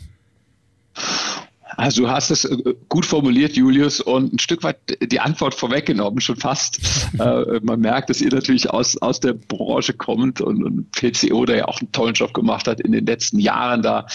[1.76, 6.20] Also du hast es äh, gut formuliert, Julius, und ein Stück weit die Antwort vorweggenommen,
[6.20, 6.80] schon fast.
[7.18, 11.54] äh, man merkt, dass ihr natürlich aus, aus der Branche kommt und, und PCO da
[11.54, 14.06] ja auch einen tollen Job gemacht hat in den letzten Jahren da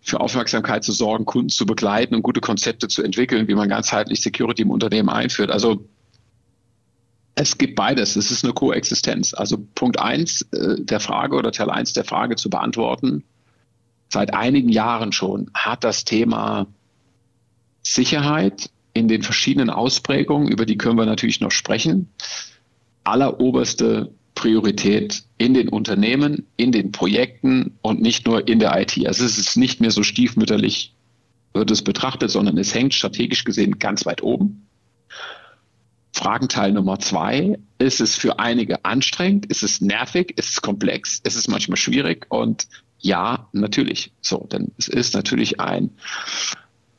[0.00, 4.20] für Aufmerksamkeit zu sorgen, Kunden zu begleiten und gute Konzepte zu entwickeln, wie man ganzheitlich
[4.20, 5.50] Security im Unternehmen einführt.
[5.50, 5.84] Also
[7.34, 8.16] es gibt beides.
[8.16, 9.34] Es ist eine Koexistenz.
[9.34, 13.24] Also Punkt eins äh, der Frage oder Teil eins der Frage zu beantworten
[14.08, 16.66] seit einigen Jahren schon hat das Thema
[17.82, 22.08] Sicherheit in den verschiedenen Ausprägungen, über die können wir natürlich noch sprechen,
[23.04, 29.06] alleroberste Priorität in den Unternehmen, in den Projekten und nicht nur in der IT.
[29.06, 30.94] Also es ist nicht mehr so stiefmütterlich,
[31.52, 34.66] wird es betrachtet, sondern es hängt strategisch gesehen ganz weit oben.
[36.12, 41.36] Fragenteil Nummer zwei, ist es für einige anstrengend, ist es nervig, ist es komplex, ist
[41.36, 42.66] es manchmal schwierig und
[43.06, 44.12] ja, natürlich.
[44.20, 45.90] So, denn es ist natürlich ein,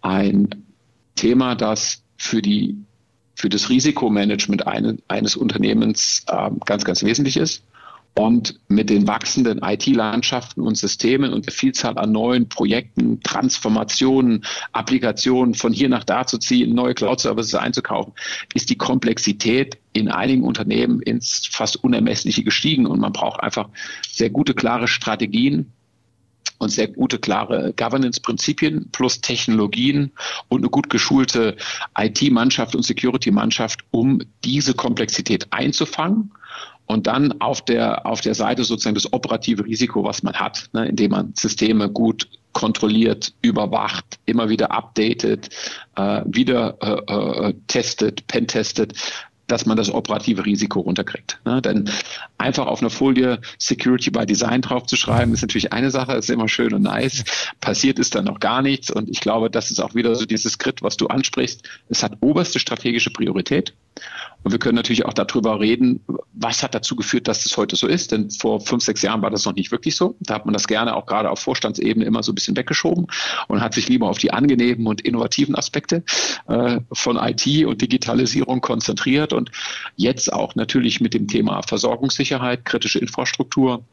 [0.01, 0.49] ein
[1.15, 2.77] Thema, das für die
[3.35, 7.61] für das Risikomanagement eine, eines Unternehmens äh, ganz, ganz wesentlich ist.
[8.15, 15.53] Und mit den wachsenden IT-Landschaften und Systemen und der Vielzahl an neuen Projekten, Transformationen, Applikationen
[15.53, 18.13] von hier nach da zu ziehen, neue Cloud-Services einzukaufen,
[18.55, 22.87] ist die Komplexität in einigen Unternehmen ins fast Unermessliche gestiegen.
[22.87, 23.69] Und man braucht einfach
[24.09, 25.73] sehr gute, klare Strategien,
[26.57, 30.11] und sehr gute, klare Governance-Prinzipien plus Technologien
[30.47, 31.55] und eine gut geschulte
[31.97, 36.31] IT-Mannschaft und Security-Mannschaft, um diese Komplexität einzufangen
[36.87, 40.87] und dann auf der, auf der Seite sozusagen das operative Risiko, was man hat, ne,
[40.87, 45.49] indem man Systeme gut kontrolliert, überwacht, immer wieder updatet,
[45.95, 48.93] äh, wieder äh, äh, testet, pentestet,
[49.47, 51.39] dass man das operative Risiko runterkriegt.
[51.45, 51.61] Ne?
[51.61, 51.89] Denn
[52.37, 56.73] einfach auf einer Folie Security by Design draufzuschreiben, ist natürlich eine Sache, ist immer schön
[56.73, 57.23] und nice.
[57.61, 58.91] Passiert ist dann noch gar nichts.
[58.91, 61.67] Und ich glaube, das ist auch wieder so dieses Skript, was du ansprichst.
[61.89, 63.73] Es hat oberste strategische Priorität.
[64.43, 65.99] Und wir können natürlich auch darüber reden,
[66.33, 68.11] was hat dazu geführt, dass das heute so ist.
[68.11, 70.15] Denn vor fünf, sechs Jahren war das noch nicht wirklich so.
[70.19, 73.07] Da hat man das gerne auch gerade auf Vorstandsebene immer so ein bisschen weggeschoben
[73.47, 76.03] und hat sich lieber auf die angenehmen und innovativen Aspekte
[76.47, 79.33] äh, von IT und Digitalisierung konzentriert.
[79.33, 79.51] Und
[79.95, 83.83] jetzt auch natürlich mit dem Thema Versorgungssicherheit, kritische Infrastruktur,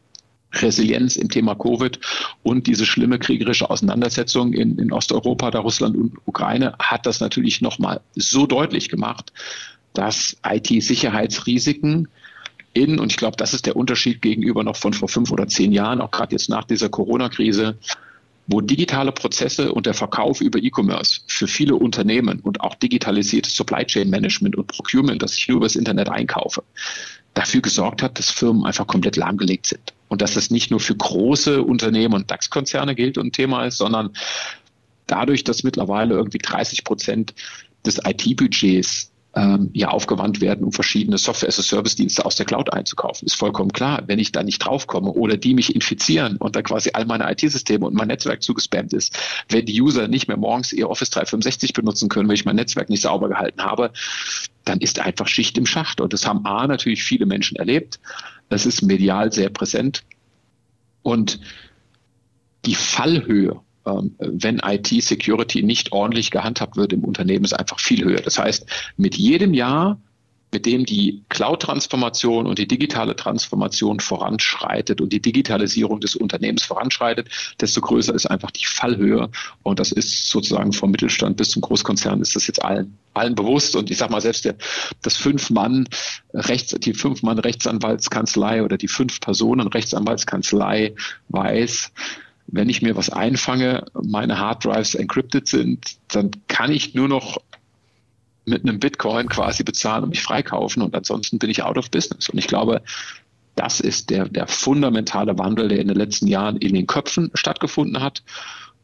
[0.63, 1.99] Resilienz im Thema Covid
[2.43, 7.61] und diese schlimme kriegerische Auseinandersetzung in, in Osteuropa, da Russland und Ukraine, hat das natürlich
[7.61, 9.33] nochmal so deutlich gemacht,
[9.95, 12.09] dass IT-Sicherheitsrisiken
[12.75, 15.73] in, und ich glaube, das ist der Unterschied gegenüber noch von vor fünf oder zehn
[15.73, 17.79] Jahren, auch gerade jetzt nach dieser Corona-Krise,
[18.47, 23.87] wo digitale Prozesse und der Verkauf über E-Commerce für viele Unternehmen und auch digitalisiertes Supply
[23.87, 26.63] Chain Management und Procurement, das ich nur über das Internet einkaufe,
[27.33, 29.95] dafür gesorgt hat, dass Firmen einfach komplett lahmgelegt sind.
[30.09, 34.11] Und dass das nicht nur für große Unternehmen und DAX-Konzerne gilt und Thema ist, sondern
[35.07, 37.35] dadurch, dass mittlerweile irgendwie 30 Prozent
[37.87, 43.27] des IT-Budgets ähm, ja aufgewandt werden, um verschiedene Software-as-a-Service-Dienste aus der Cloud einzukaufen.
[43.27, 44.03] Ist vollkommen klar.
[44.07, 47.87] Wenn ich da nicht draufkomme oder die mich infizieren und da quasi all meine IT-Systeme
[47.87, 49.19] und mein Netzwerk zugespammt ist,
[49.49, 52.91] wenn die User nicht mehr morgens ihr Office 365 benutzen können, weil ich mein Netzwerk
[52.91, 53.93] nicht sauber gehalten habe,
[54.65, 56.01] dann ist einfach Schicht im Schacht.
[56.01, 58.01] Und das haben A natürlich viele Menschen erlebt.
[58.49, 60.05] Das ist medial sehr präsent.
[61.03, 61.41] Und
[62.65, 68.21] die Fallhöhe wenn IT-Security nicht ordentlich gehandhabt wird im Unternehmen, ist einfach viel höher.
[68.21, 68.67] Das heißt,
[68.97, 69.99] mit jedem Jahr,
[70.55, 77.29] mit dem die Cloud-Transformation und die digitale Transformation voranschreitet und die Digitalisierung des Unternehmens voranschreitet,
[77.61, 79.31] desto größer ist einfach die Fallhöhe.
[79.65, 83.75] Und das ist sozusagen vom Mittelstand bis zum Großkonzern ist das jetzt allen, allen bewusst.
[83.75, 84.55] Und ich sage mal, selbst der,
[85.03, 85.89] das Fünf-Mann
[86.33, 90.95] Rechts, die Fünf-Mann-Rechtsanwaltskanzlei oder die Fünf-Personen-Rechtsanwaltskanzlei
[91.31, 91.91] weiß,
[92.47, 97.39] wenn ich mir was einfange, meine Harddrives encrypted sind, dann kann ich nur noch
[98.45, 102.29] mit einem Bitcoin quasi bezahlen und mich freikaufen und ansonsten bin ich out of business.
[102.29, 102.83] Und ich glaube,
[103.57, 108.03] das ist der, der fundamentale Wandel, der in den letzten Jahren in den Köpfen stattgefunden
[108.03, 108.23] hat.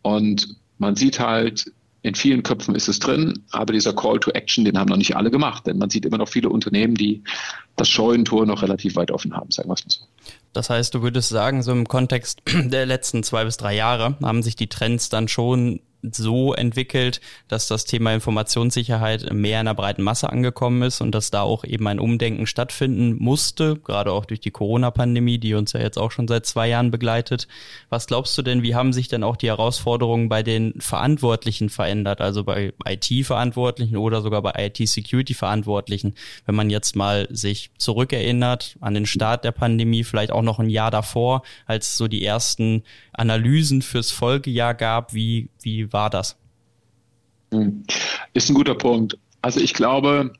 [0.02, 4.64] Und man sieht halt, in vielen Köpfen ist es drin, aber dieser Call to Action,
[4.64, 7.22] den haben noch nicht alle gemacht, denn man sieht immer noch viele Unternehmen, die
[7.76, 10.00] das Scheunentor noch relativ weit offen haben, sagen wir es mal so.
[10.52, 14.42] Das heißt, du würdest sagen, so im Kontext der letzten zwei bis drei Jahre haben
[14.42, 20.02] sich die Trends dann schon so entwickelt, dass das Thema Informationssicherheit mehr in der breiten
[20.02, 24.40] Masse angekommen ist und dass da auch eben ein Umdenken stattfinden musste, gerade auch durch
[24.40, 27.48] die Corona-Pandemie, die uns ja jetzt auch schon seit zwei Jahren begleitet.
[27.88, 32.20] Was glaubst du denn, wie haben sich denn auch die Herausforderungen bei den Verantwortlichen verändert,
[32.20, 36.14] also bei IT-Verantwortlichen oder sogar bei IT-Security-Verantwortlichen,
[36.46, 40.70] wenn man jetzt mal sich zurückerinnert an den Start der Pandemie, vielleicht auch noch ein
[40.70, 42.82] Jahr davor, als so die ersten
[43.12, 46.36] Analysen fürs Folgejahr gab, wie, wie war das?
[47.52, 47.84] Hm.
[48.32, 49.18] Ist ein guter Punkt.
[49.42, 50.32] Also ich glaube,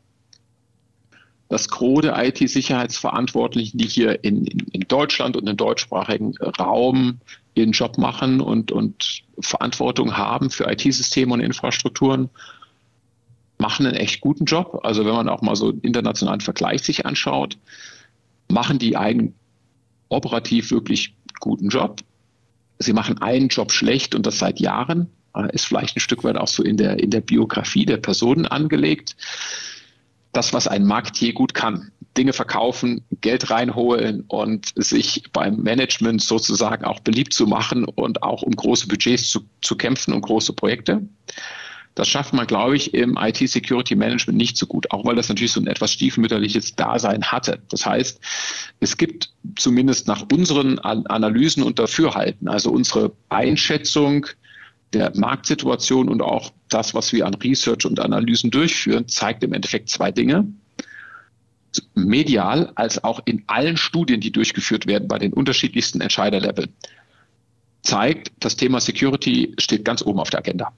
[1.48, 7.18] das Gros IT-Sicherheitsverantwortlichen, die hier in, in, in, Deutschland und im deutschsprachigen Raum
[7.54, 12.30] ihren Job machen und, und Verantwortung haben für IT-Systeme und Infrastrukturen,
[13.59, 14.80] machen einen echt guten Job.
[14.85, 17.59] Also wenn man auch mal so einen internationalen Vergleich sich anschaut,
[18.48, 19.35] machen die einen
[20.09, 22.00] operativ wirklich guten Job.
[22.81, 25.11] Sie machen einen Job schlecht und das seit Jahren.
[25.37, 28.47] Äh, ist vielleicht ein Stück weit auch so in der, in der Biografie der Personen
[28.47, 29.16] angelegt.
[30.33, 31.93] Das, was ein Marktier gut kann.
[32.16, 38.43] Dinge verkaufen, Geld reinholen und sich beim Management sozusagen auch beliebt zu machen und auch
[38.43, 41.03] um große Budgets zu, zu kämpfen und große Projekte.
[41.94, 45.61] Das schafft man, glaube ich, im IT-Security-Management nicht so gut, auch weil das natürlich so
[45.61, 47.61] ein etwas stiefmütterliches Dasein hatte.
[47.68, 48.20] Das heißt,
[48.79, 54.26] es gibt zumindest nach unseren Analysen und Dafürhalten, also unsere Einschätzung
[54.92, 59.88] der Marktsituation und auch das, was wir an Research und Analysen durchführen, zeigt im Endeffekt
[59.88, 60.46] zwei Dinge.
[61.94, 66.72] medial als auch in allen Studien, die durchgeführt werden bei den unterschiedlichsten Entscheiderleveln,
[67.83, 70.72] zeigt, das Thema Security steht ganz oben auf der Agenda.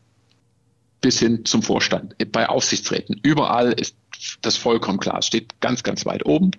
[1.03, 3.21] Bis hin zum Vorstand, bei Aufsichtsräten.
[3.23, 3.97] Überall ist
[4.41, 5.19] das vollkommen klar.
[5.19, 6.53] Es steht ganz, ganz weit oben.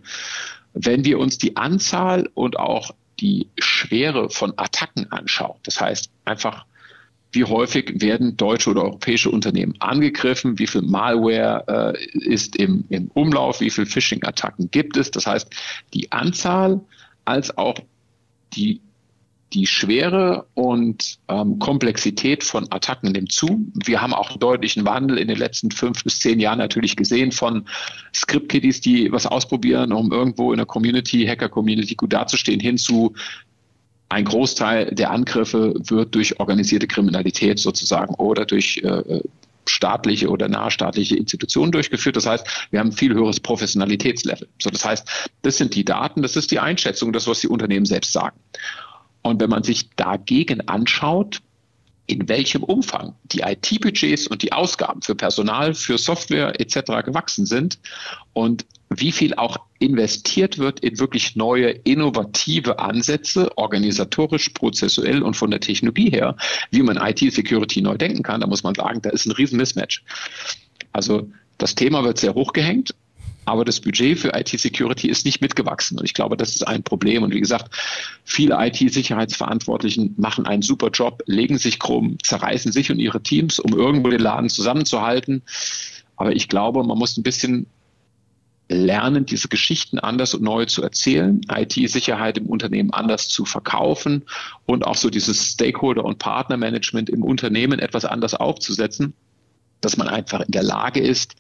[0.74, 6.66] Wenn wir uns die Anzahl und auch die Schwere von Attacken anschauen, das heißt einfach
[7.34, 13.10] wie häufig werden deutsche oder europäische Unternehmen angegriffen, wie viel Malware äh, ist im, im
[13.14, 15.10] Umlauf, wie viel Phishing-Attacken gibt es.
[15.10, 15.50] Das heißt,
[15.96, 16.82] die Anzahl
[17.26, 17.76] als auch
[18.54, 18.82] die,
[19.54, 23.66] die Schwere und ähm, Komplexität von Attacken nimmt zu.
[23.86, 27.32] Wir haben auch einen deutlichen Wandel in den letzten fünf bis zehn Jahren natürlich gesehen
[27.32, 27.66] von
[28.14, 33.14] Script-Kiddies, die was ausprobieren, um irgendwo in der Community, Hacker-Community gut dazustehen, hin zu
[34.10, 39.22] ein Großteil der Angriffe wird durch organisierte Kriminalität sozusagen oder durch äh,
[39.68, 42.16] staatliche oder nahestaatliche Institutionen durchgeführt.
[42.16, 44.48] Das heißt, wir haben ein viel höheres Professionalitätslevel.
[44.62, 47.86] So, das heißt, das sind die Daten, das ist die Einschätzung, das, was die Unternehmen
[47.86, 48.38] selbst sagen.
[49.24, 51.42] Und wenn man sich dagegen anschaut,
[52.06, 57.06] in welchem Umfang die IT-Budgets und die Ausgaben für Personal, für Software etc.
[57.06, 57.80] gewachsen sind
[58.34, 65.50] und wie viel auch investiert wird in wirklich neue, innovative Ansätze, organisatorisch, prozessuell und von
[65.50, 66.36] der Technologie her,
[66.72, 70.04] wie man IT-Security neu denken kann, da muss man sagen, da ist ein riesen Mismatch.
[70.92, 72.94] Also das Thema wird sehr hochgehängt,
[73.46, 75.98] aber das Budget für IT-Security ist nicht mitgewachsen.
[76.00, 77.24] Und ich glaube, das ist ein Problem.
[77.24, 77.74] Und wie gesagt,
[78.24, 83.74] viele IT-Sicherheitsverantwortlichen machen einen super Job, legen sich krumm, zerreißen sich und ihre Teams, um
[83.74, 85.42] irgendwo den Laden zusammenzuhalten.
[86.16, 87.68] Aber ich glaube, man muss ein bisschen
[88.70, 94.24] lernen, diese Geschichten anders und neu zu erzählen, IT-Sicherheit im Unternehmen anders zu verkaufen
[94.66, 99.14] und auch so dieses Stakeholder- und Partnermanagement im Unternehmen etwas anders aufzusetzen,
[99.82, 101.36] dass man einfach in der Lage ist,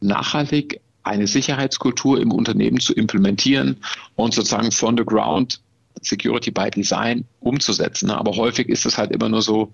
[0.00, 3.76] nachhaltig eine Sicherheitskultur im Unternehmen zu implementieren
[4.16, 5.60] und sozusagen von the ground
[6.02, 8.10] Security by Design umzusetzen.
[8.10, 9.72] Aber häufig ist es halt immer nur so,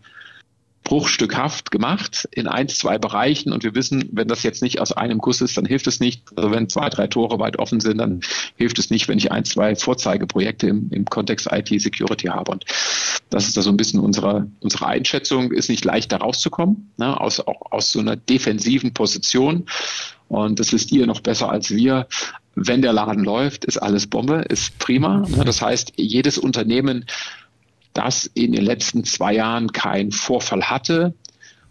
[0.87, 3.53] bruchstückhaft gemacht in ein, zwei Bereichen.
[3.53, 6.23] Und wir wissen, wenn das jetzt nicht aus einem Guss ist, dann hilft es nicht.
[6.37, 8.21] Also wenn zwei, drei Tore weit offen sind, dann
[8.55, 12.53] hilft es nicht, wenn ich ein, zwei Vorzeigeprojekte im, im Kontext IT-Security habe.
[12.53, 12.67] Und
[13.31, 15.51] das ist da so ein bisschen unsere, unsere Einschätzung.
[15.51, 19.67] Ist nicht leicht, da rauszukommen, ne, aus, auch aus so einer defensiven Position.
[20.29, 22.07] Und das wisst ihr noch besser als wir.
[22.55, 25.27] Wenn der Laden läuft, ist alles Bombe, ist prima.
[25.29, 25.45] Ne.
[25.45, 27.05] Das heißt, jedes Unternehmen
[27.93, 31.15] das in den letzten zwei Jahren keinen Vorfall hatte,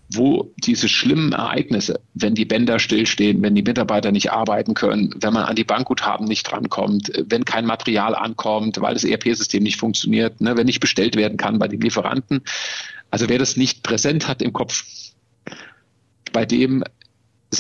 [0.10, 5.34] wo diese schlimmen Ereignisse, wenn die Bänder stillstehen, wenn die Mitarbeiter nicht arbeiten können, wenn
[5.34, 10.42] man an die Bankguthaben nicht drankommt, wenn kein Material ankommt, weil das ERP-System nicht funktioniert,
[10.42, 12.42] ne, wenn nicht bestellt werden kann bei den Lieferanten.
[13.10, 14.84] Also wer das nicht präsent hat im Kopf,
[16.32, 16.84] bei dem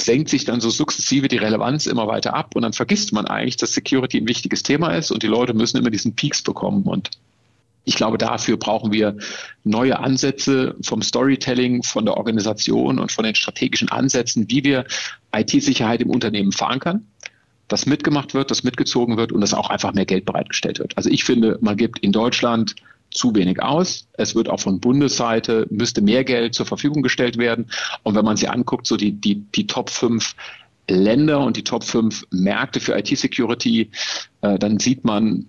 [0.03, 3.57] senkt sich dann so sukzessive die Relevanz immer weiter ab und dann vergisst man eigentlich,
[3.57, 7.11] dass Security ein wichtiges Thema ist und die Leute müssen immer diesen Peaks bekommen und
[7.85, 9.15] ich glaube, dafür brauchen wir
[9.63, 14.85] neue Ansätze vom Storytelling, von der Organisation und von den strategischen Ansätzen, wie wir
[15.33, 17.05] IT-Sicherheit im Unternehmen verankern,
[17.67, 20.97] dass mitgemacht wird, dass mitgezogen wird und dass auch einfach mehr Geld bereitgestellt wird.
[20.97, 22.75] Also ich finde, man gibt in Deutschland
[23.15, 24.07] zu wenig aus.
[24.13, 27.67] Es wird auch von Bundesseite, müsste mehr Geld zur Verfügung gestellt werden.
[28.03, 30.35] Und wenn man sich anguckt, so die, die, die Top 5
[30.89, 33.89] Länder und die Top 5 Märkte für IT-Security,
[34.41, 35.45] äh, dann sieht man,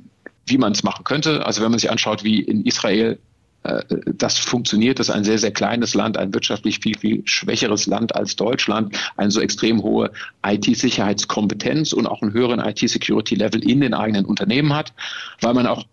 [0.47, 1.45] wie man es machen könnte.
[1.45, 3.19] Also wenn man sich anschaut, wie in Israel
[3.65, 7.87] äh, das funktioniert, das ist ein sehr, sehr kleines Land, ein wirtschaftlich viel, viel schwächeres
[7.87, 10.13] Land als Deutschland, eine so extrem hohe
[10.47, 14.93] IT-Sicherheitskompetenz und auch einen höheren IT-Security-Level in den eigenen Unternehmen hat,
[15.41, 15.85] weil man auch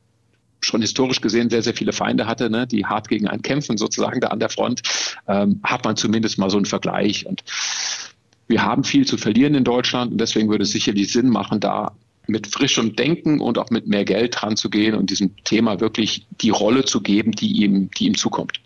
[0.65, 4.21] schon historisch gesehen sehr, sehr viele Feinde hatte, ne, die hart gegen einen kämpfen, sozusagen
[4.21, 4.81] da an der Front,
[5.27, 7.25] ähm, hat man zumindest mal so einen Vergleich.
[7.25, 7.43] Und
[8.47, 11.93] wir haben viel zu verlieren in Deutschland und deswegen würde es sicherlich Sinn machen, da
[12.27, 16.25] mit frischem Denken und auch mit mehr Geld dran zu gehen und diesem Thema wirklich
[16.41, 18.62] die Rolle zu geben, die ihm, die ihm zukommt.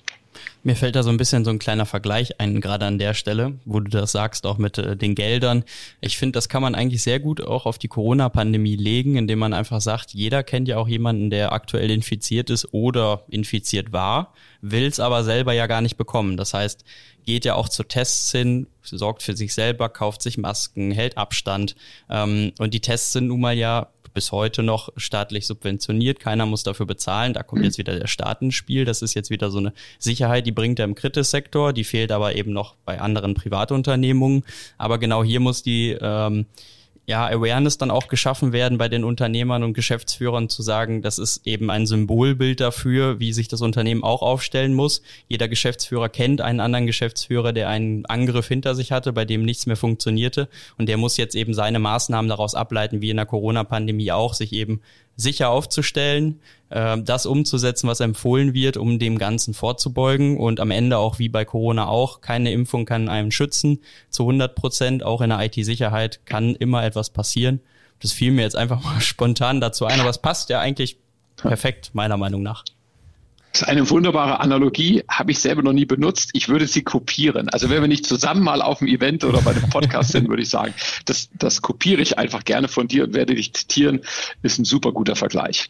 [0.64, 3.60] Mir fällt da so ein bisschen so ein kleiner Vergleich ein, gerade an der Stelle,
[3.66, 5.64] wo du das sagst, auch mit äh, den Geldern.
[6.02, 9.54] Ich finde, das kann man eigentlich sehr gut auch auf die Corona-Pandemie legen, indem man
[9.54, 14.86] einfach sagt, jeder kennt ja auch jemanden, der aktuell infiziert ist oder infiziert war, will
[14.86, 16.38] es aber selber ja gar nicht bekommen.
[16.38, 16.84] Das heißt,
[17.28, 21.76] geht ja auch zu Tests hin, sorgt für sich selber, kauft sich Masken, hält Abstand.
[22.10, 26.20] Ähm, und die Tests sind nun mal ja bis heute noch staatlich subventioniert.
[26.20, 27.36] Keiner muss dafür bezahlen.
[27.36, 28.84] Da kommt jetzt wieder der Staat ins Spiel.
[28.84, 31.72] Das ist jetzt wieder so eine Sicherheit, die bringt er im Kritis-Sektor.
[31.72, 34.44] Die fehlt aber eben noch bei anderen Privatunternehmungen.
[34.80, 36.48] Aber genau hier muss die ähm,
[37.10, 41.48] ja, Awareness dann auch geschaffen werden bei den Unternehmern und Geschäftsführern zu sagen, das ist
[41.48, 45.02] eben ein Symbolbild dafür, wie sich das Unternehmen auch aufstellen muss.
[45.30, 49.66] Jeder Geschäftsführer kennt einen anderen Geschäftsführer, der einen Angriff hinter sich hatte, bei dem nichts
[49.68, 54.12] mehr funktionierte und der muss jetzt eben seine Maßnahmen daraus ableiten, wie in der Corona-Pandemie
[54.12, 54.82] auch, sich eben
[55.16, 60.98] sicher aufzustellen, äh, das umzusetzen, was empfohlen wird, um dem Ganzen vorzubeugen und am Ende
[60.98, 65.30] auch wie bei Corona auch, keine Impfung kann einen schützen zu 100 Prozent, auch in
[65.30, 67.62] der IT-Sicherheit kann immer etwas passieren.
[68.02, 70.98] Das fiel mir jetzt einfach mal spontan dazu ein, aber es passt ja eigentlich
[71.36, 72.64] perfekt, meiner Meinung nach.
[73.54, 76.30] Das ist eine wunderbare Analogie, habe ich selber noch nie benutzt.
[76.34, 77.50] Ich würde sie kopieren.
[77.50, 80.44] Also wenn wir nicht zusammen mal auf dem Event oder bei dem Podcast sind, würde
[80.44, 84.02] ich sagen, das, das kopiere ich einfach gerne von dir und werde dich zitieren.
[84.44, 85.70] Ist ein super guter Vergleich.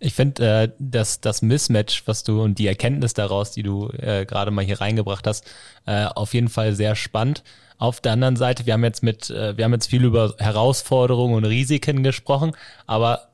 [0.00, 4.24] Ich finde, äh, dass das Mismatch, was du und die Erkenntnis daraus, die du äh,
[4.26, 5.44] gerade mal hier reingebracht hast,
[5.86, 7.42] äh, auf jeden Fall sehr spannend.
[7.78, 11.34] Auf der anderen Seite, wir haben jetzt mit, äh, wir haben jetzt viel über Herausforderungen
[11.34, 12.52] und Risiken gesprochen,
[12.86, 13.28] aber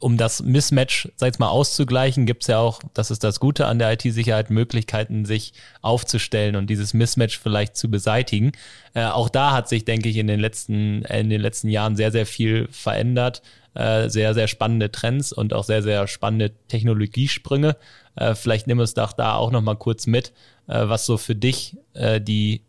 [0.00, 3.66] um das Mismatch, sag ich mal, auszugleichen, gibt es ja auch, das ist das Gute
[3.66, 8.52] an der IT-Sicherheit, Möglichkeiten, sich aufzustellen und dieses Mismatch vielleicht zu beseitigen.
[8.94, 12.10] Äh, auch da hat sich, denke ich, in den letzten, in den letzten Jahren sehr,
[12.10, 13.42] sehr viel verändert.
[13.74, 17.76] Äh, sehr, sehr spannende Trends und auch sehr, sehr spannende Technologiesprünge.
[18.16, 20.32] Äh, vielleicht nimm es doch da auch nochmal kurz mit,
[20.66, 22.60] äh, was so für dich äh, die,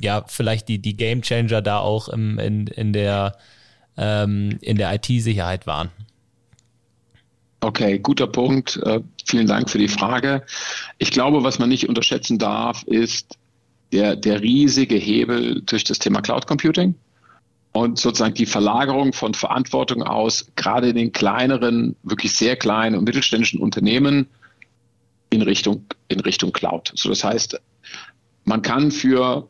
[0.00, 3.36] ja, vielleicht die, die Game Changer da auch im, in, in der,
[3.96, 5.90] ähm, der IT-Sicherheit waren.
[7.60, 8.80] Okay, guter Punkt.
[8.84, 10.44] Äh, vielen Dank für die Frage.
[10.98, 13.38] Ich glaube, was man nicht unterschätzen darf, ist
[13.92, 16.96] der, der riesige Hebel durch das Thema Cloud Computing
[17.78, 23.04] und sozusagen die Verlagerung von Verantwortung aus, gerade in den kleineren, wirklich sehr kleinen und
[23.04, 24.26] mittelständischen Unternehmen
[25.30, 26.90] in Richtung, in Richtung Cloud.
[26.96, 27.60] So, das heißt,
[28.44, 29.48] man kann für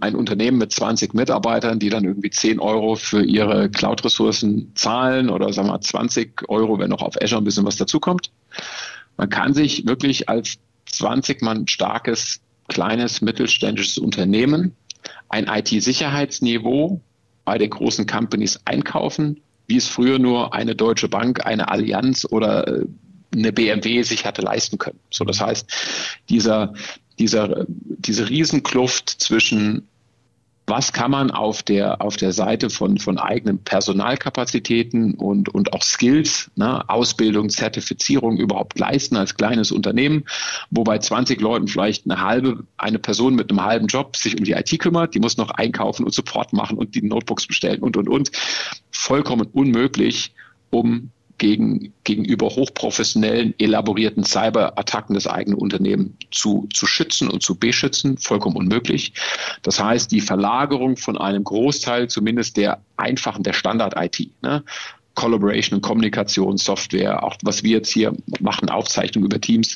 [0.00, 5.52] ein Unternehmen mit 20 Mitarbeitern, die dann irgendwie 10 Euro für ihre Cloud-Ressourcen zahlen oder
[5.52, 8.32] sagen wir mal 20 Euro, wenn noch auf Azure ein bisschen was dazukommt.
[9.16, 14.74] Man kann sich wirklich als 20 Mann starkes, kleines, mittelständisches Unternehmen
[15.28, 17.00] ein IT-Sicherheitsniveau
[17.44, 22.66] bei den großen Companies einkaufen, wie es früher nur eine Deutsche Bank, eine Allianz oder
[22.66, 22.86] äh,
[23.34, 24.98] eine BMW sich hatte leisten können.
[25.10, 25.70] So, das heißt,
[26.28, 26.74] dieser,
[27.18, 29.88] dieser, diese Riesenkluft zwischen
[30.68, 35.82] was kann man auf der, auf der Seite von, von eigenen Personalkapazitäten und, und auch
[35.82, 40.24] Skills, ne, Ausbildung, Zertifizierung überhaupt leisten als kleines Unternehmen,
[40.70, 44.44] wo bei 20 Leuten vielleicht eine halbe, eine Person mit einem halben Job sich um
[44.44, 47.96] die IT kümmert, die muss noch einkaufen und Support machen und die Notebooks bestellen und,
[47.96, 48.30] und, und.
[48.90, 50.34] Vollkommen unmöglich,
[50.70, 58.18] um gegen, gegenüber hochprofessionellen, elaborierten Cyberattacken des eigenen Unternehmens zu, zu schützen und zu beschützen,
[58.18, 59.12] vollkommen unmöglich.
[59.62, 64.64] Das heißt, die Verlagerung von einem Großteil zumindest der einfachen, der Standard-IT, ne?
[65.14, 69.74] Collaboration und Kommunikation, Software, auch was wir jetzt hier machen, Aufzeichnungen über Teams,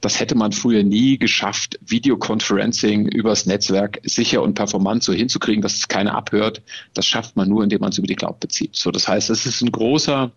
[0.00, 5.74] das hätte man früher nie geschafft, Videoconferencing übers Netzwerk sicher und performant so hinzukriegen, dass
[5.74, 6.62] es keiner abhört.
[6.94, 8.74] Das schafft man nur, indem man es über die Cloud bezieht.
[8.74, 10.32] So, das heißt, es ist ein großer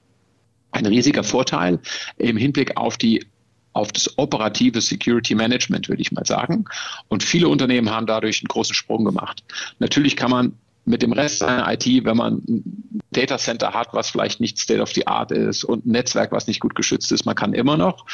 [0.75, 1.79] ein riesiger Vorteil
[2.17, 3.25] im Hinblick auf die
[3.73, 6.63] auf das operative Security Management, würde ich mal sagen.
[7.09, 9.43] Und viele Unternehmen haben dadurch einen großen Sprung gemacht.
[9.79, 10.53] Natürlich kann man
[10.85, 14.93] mit dem Rest seiner IT, wenn man ein Datacenter hat, was vielleicht nicht State of
[14.93, 18.05] the Art ist und ein Netzwerk, was nicht gut geschützt ist, man kann immer noch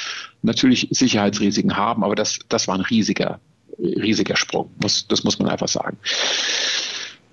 [0.41, 3.39] natürlich Sicherheitsrisiken haben, aber das, das war ein riesiger,
[3.78, 4.72] riesiger Sprung.
[4.82, 5.97] Muss, das muss man einfach sagen.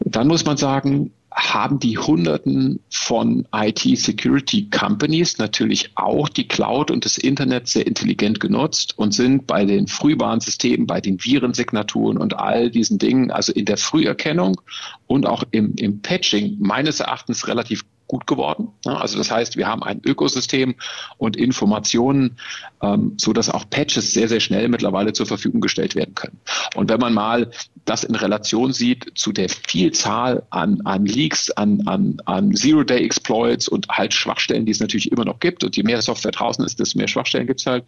[0.00, 7.18] Dann muss man sagen, haben die Hunderten von IT-Security-Companies natürlich auch die Cloud und das
[7.18, 12.98] Internet sehr intelligent genutzt und sind bei den Frühwarnsystemen, bei den Virensignaturen und all diesen
[12.98, 14.60] Dingen, also in der Früherkennung
[15.06, 18.68] und auch im, im Patching meines Erachtens relativ gut geworden.
[18.84, 20.74] Also das heißt, wir haben ein Ökosystem
[21.18, 22.38] und Informationen,
[22.82, 26.40] ähm, so dass auch Patches sehr, sehr schnell mittlerweile zur Verfügung gestellt werden können.
[26.74, 27.50] Und wenn man mal
[27.84, 33.88] das in Relation sieht zu der Vielzahl an, an Leaks, an, an, an Zero-Day-Exploits und
[33.88, 35.62] halt Schwachstellen, die es natürlich immer noch gibt.
[35.62, 37.84] Und je mehr Software draußen ist, desto mehr Schwachstellen gibt es halt.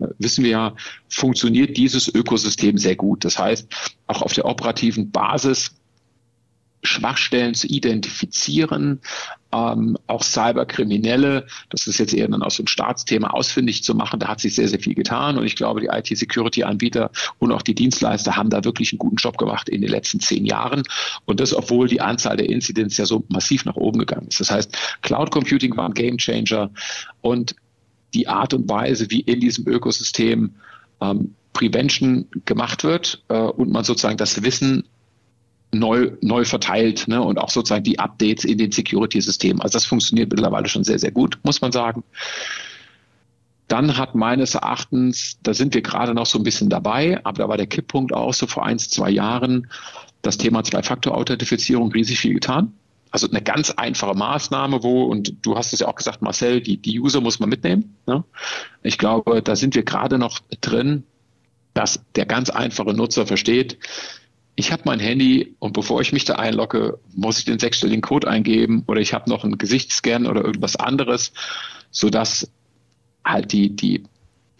[0.00, 0.74] Äh, wissen wir ja,
[1.08, 3.24] funktioniert dieses Ökosystem sehr gut.
[3.24, 3.68] Das heißt,
[4.06, 5.74] auch auf der operativen Basis
[6.82, 9.00] Schwachstellen zu identifizieren,
[9.52, 14.18] ähm, auch Cyberkriminelle, das ist jetzt eher dann aus so ein Staatsthema ausfindig zu machen,
[14.18, 17.74] da hat sich sehr, sehr viel getan und ich glaube, die IT-Security-Anbieter und auch die
[17.74, 20.82] Dienstleister haben da wirklich einen guten Job gemacht in den letzten zehn Jahren
[21.24, 24.40] und das, obwohl die Anzahl der Incidents ja so massiv nach oben gegangen ist.
[24.40, 26.70] Das heißt, Cloud Computing war ein Game Changer
[27.20, 27.54] und
[28.14, 30.54] die Art und Weise, wie in diesem Ökosystem
[31.00, 34.84] ähm, Prevention gemacht wird äh, und man sozusagen das Wissen
[35.72, 37.20] neu, neu verteilt ne?
[37.22, 39.62] und auch sozusagen die Updates in den Security-Systemen.
[39.62, 42.04] Also das funktioniert mittlerweile schon sehr, sehr gut, muss man sagen.
[43.68, 47.48] Dann hat meines Erachtens, da sind wir gerade noch so ein bisschen dabei, aber da
[47.48, 49.68] war der Kipppunkt auch so vor eins, zwei Jahren,
[50.20, 52.74] das Thema Zwei-Faktor-Authentifizierung riesig viel getan.
[53.10, 56.76] Also eine ganz einfache Maßnahme, wo, und du hast es ja auch gesagt, Marcel, die,
[56.76, 57.96] die User muss man mitnehmen.
[58.06, 58.24] Ne?
[58.82, 61.04] Ich glaube, da sind wir gerade noch drin,
[61.74, 63.78] dass der ganz einfache Nutzer versteht,
[64.54, 68.28] ich habe mein Handy und bevor ich mich da einlogge, muss ich den sechsstelligen Code
[68.28, 71.32] eingeben oder ich habe noch einen Gesichtsscan oder irgendwas anderes,
[71.90, 72.50] sodass
[73.24, 74.04] halt die, die,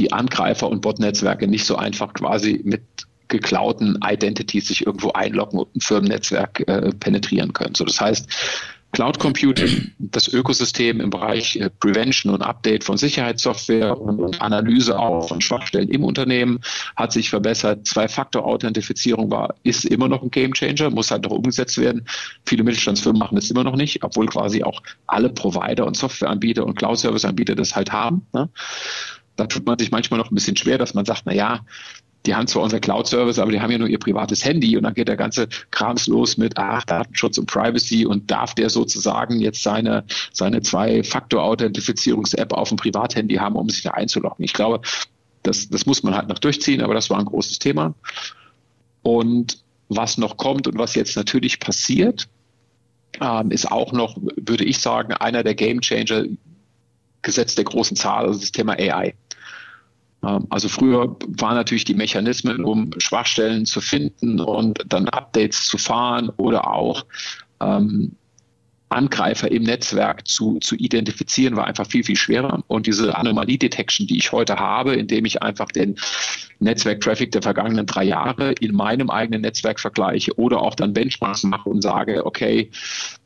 [0.00, 2.82] die Angreifer und Bot-Netzwerke nicht so einfach quasi mit
[3.28, 7.74] geklauten Identities sich irgendwo einloggen und ein Firmennetzwerk äh, penetrieren können.
[7.74, 8.28] So, das heißt,
[8.92, 15.28] Cloud Computing, das Ökosystem im Bereich äh, Prevention und Update von Sicherheitssoftware und Analyse auch
[15.28, 16.60] von Schwachstellen im Unternehmen
[16.94, 17.86] hat sich verbessert.
[17.86, 22.06] Zwei-Faktor-Authentifizierung war, ist immer noch ein Gamechanger, muss halt noch umgesetzt werden.
[22.44, 26.74] Viele Mittelstandsfirmen machen das immer noch nicht, obwohl quasi auch alle Provider und Softwareanbieter und
[26.74, 28.26] Cloud-Service-Anbieter das halt haben.
[28.34, 28.50] Ne?
[29.36, 31.60] Da tut man sich manchmal noch ein bisschen schwer, dass man sagt, na ja,
[32.26, 34.94] die haben zwar unser Cloud-Service, aber die haben ja nur ihr privates Handy und dann
[34.94, 39.62] geht der ganze Krams los mit, ach, Datenschutz und Privacy und darf der sozusagen jetzt
[39.62, 44.44] seine, seine Zwei-Faktor-Authentifizierungs-App auf dem Privathandy haben, um sich da einzuloggen.
[44.44, 44.82] Ich glaube,
[45.42, 47.94] das, das muss man halt noch durchziehen, aber das war ein großes Thema.
[49.02, 49.58] Und
[49.88, 52.28] was noch kommt und was jetzt natürlich passiert,
[53.20, 56.24] ähm, ist auch noch, würde ich sagen, einer der Game Changer,
[57.22, 59.14] Gesetz der großen Zahl, also das Thema AI.
[60.24, 65.78] Ähm, also früher waren natürlich die Mechanismen, um Schwachstellen zu finden und dann Updates zu
[65.78, 67.04] fahren oder auch
[67.60, 68.16] ähm,
[68.92, 72.62] Angreifer im Netzwerk zu, zu identifizieren, war einfach viel, viel schwerer.
[72.68, 75.96] Und diese Anomalie-Detection, die ich heute habe, indem ich einfach den
[76.58, 81.68] Netzwerk-Traffic der vergangenen drei Jahre in meinem eigenen Netzwerk vergleiche oder auch dann Benchmarks mache
[81.68, 82.70] und sage, okay,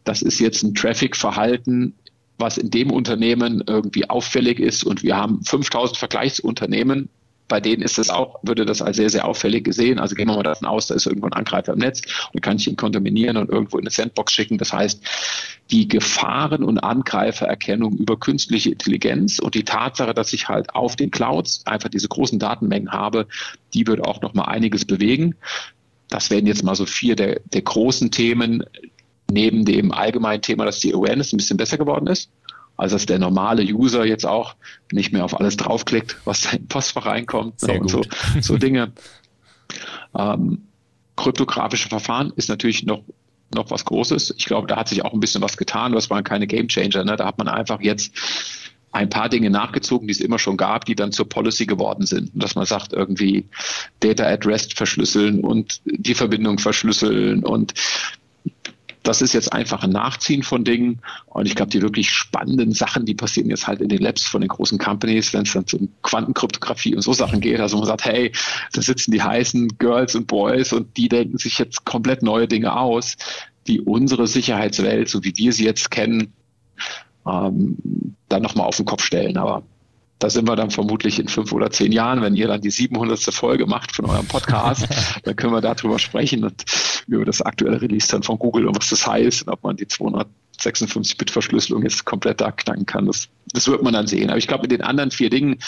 [0.05, 1.95] das ist jetzt ein Traffic-Verhalten
[2.39, 4.85] was in dem Unternehmen irgendwie auffällig ist.
[4.85, 7.09] Und wir haben 5000 Vergleichsunternehmen.
[7.49, 10.01] Bei denen ist es auch, würde das als sehr, sehr auffällig gesehen.
[10.01, 12.57] Also gehen wir mal davon aus, da ist irgendwo ein Angreifer im Netz und kann
[12.57, 14.59] ich ihn kontaminieren und irgendwo in eine Sandbox schicken.
[14.59, 15.01] Das heißt,
[15.71, 21.13] die Gefahren- und Angreifererkennung über künstliche Intelligenz und die Tatsache, dass ich halt auf den
[21.13, 23.29] Clouds einfach diese großen Datenmengen habe,
[23.75, 25.37] die wird auch noch mal einiges bewegen.
[26.09, 28.65] Das werden jetzt mal so vier der, der großen Themen,
[29.37, 32.31] neben dem allgemeinen Thema, dass die Awareness ein bisschen besser geworden ist.
[32.79, 34.57] Also dass der normale User jetzt auch
[34.93, 38.03] nicht mehr auf alles draufklickt, was da im Postfach reinkommt Sehr und so,
[38.41, 38.93] so Dinge.
[40.19, 40.69] Ähm,
[41.17, 43.03] kryptografische Verfahren ist natürlich noch
[43.55, 44.35] noch was Großes.
[44.39, 45.93] Ich glaube, da hat sich auch ein bisschen was getan.
[45.93, 47.05] Das waren keine Game Changer.
[47.05, 47.17] Ne?
[47.17, 48.13] Da hat man einfach jetzt
[48.91, 52.31] ein paar Dinge nachgezogen, die es immer schon gab, die dann zur Policy geworden sind.
[52.35, 53.47] Dass man sagt, irgendwie
[54.01, 57.73] Data at Rest verschlüsseln und die Verbindung verschlüsseln und
[59.07, 61.01] das ist jetzt einfach ein Nachziehen von Dingen.
[61.27, 64.41] Und ich glaube, die wirklich spannenden Sachen, die passieren jetzt halt in den Labs von
[64.41, 67.61] den großen Companies, wenn es dann um Quantenkryptographie und so Sachen geht.
[67.61, 68.33] Also man sagt, hey,
[68.73, 72.77] da sitzen die heißen Girls und Boys und die denken sich jetzt komplett neue Dinge
[72.77, 73.17] aus,
[73.67, 76.33] die unsere Sicherheitswelt, so wie wir sie jetzt kennen,
[77.27, 77.77] ähm,
[78.29, 79.37] dann nochmal auf den Kopf stellen.
[79.37, 79.63] Aber
[80.19, 83.21] da sind wir dann vermutlich in fünf oder zehn Jahren, wenn ihr dann die 700.
[83.35, 84.87] Folge macht von eurem Podcast,
[85.25, 86.65] dann können wir darüber sprechen und
[87.07, 89.87] über das aktuelle Release dann von Google und was das heißt und ob man die
[89.87, 93.07] 256-Bit-Verschlüsselung jetzt komplett da knacken kann.
[93.07, 94.31] Das, das wird man dann sehen.
[94.31, 95.59] Aber ich glaube, mit den anderen vier Dingen,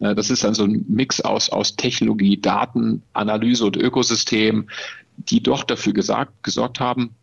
[0.00, 4.68] äh, das ist dann so ein Mix aus, aus Technologie, Daten, Analyse und Ökosystem,
[5.16, 7.14] die doch dafür gesagt, gesorgt haben,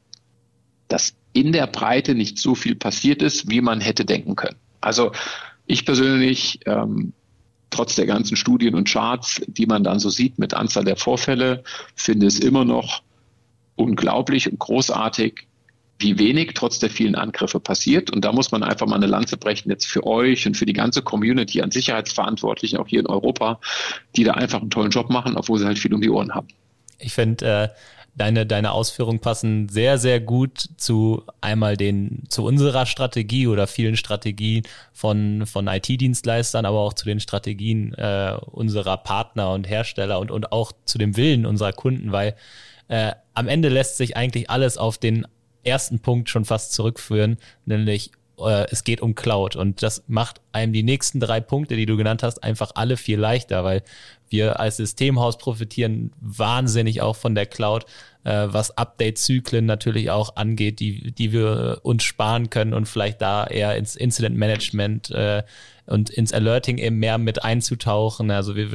[0.88, 4.58] dass in der Breite nicht so viel passiert ist, wie man hätte denken können.
[4.82, 5.12] Also
[5.72, 7.14] ich persönlich, ähm,
[7.70, 11.64] trotz der ganzen Studien und Charts, die man dann so sieht mit Anzahl der Vorfälle,
[11.96, 13.02] finde es immer noch
[13.76, 15.48] unglaublich und großartig,
[16.00, 18.12] wie wenig trotz der vielen Angriffe passiert.
[18.12, 20.74] Und da muss man einfach mal eine Lanze brechen jetzt für euch und für die
[20.74, 23.60] ganze Community an Sicherheitsverantwortlichen, auch hier in Europa,
[24.16, 26.48] die da einfach einen tollen Job machen, obwohl sie halt viel um die Ohren haben.
[27.02, 27.70] Ich finde, äh,
[28.16, 33.96] deine, deine Ausführungen passen sehr, sehr gut zu einmal den, zu unserer Strategie oder vielen
[33.96, 40.32] Strategien von, von IT-Dienstleistern, aber auch zu den Strategien äh, unserer Partner und Hersteller und,
[40.32, 42.36] und auch zu dem Willen unserer Kunden, weil
[42.88, 45.26] äh, am Ende lässt sich eigentlich alles auf den
[45.64, 48.12] ersten Punkt schon fast zurückführen, nämlich
[48.48, 49.56] äh, es geht um Cloud.
[49.56, 53.20] Und das macht einem die nächsten drei Punkte, die du genannt hast, einfach alle viel
[53.20, 53.84] leichter, weil
[54.30, 57.86] wir als Systemhaus profitieren wahnsinnig auch von der Cloud,
[58.24, 63.46] äh, was Update-Zyklen natürlich auch angeht, die, die wir uns sparen können und vielleicht da
[63.46, 65.44] eher ins Incident Management äh,
[65.92, 68.32] und ins Alerting eben mehr mit einzutauchen.
[68.32, 68.70] Also wir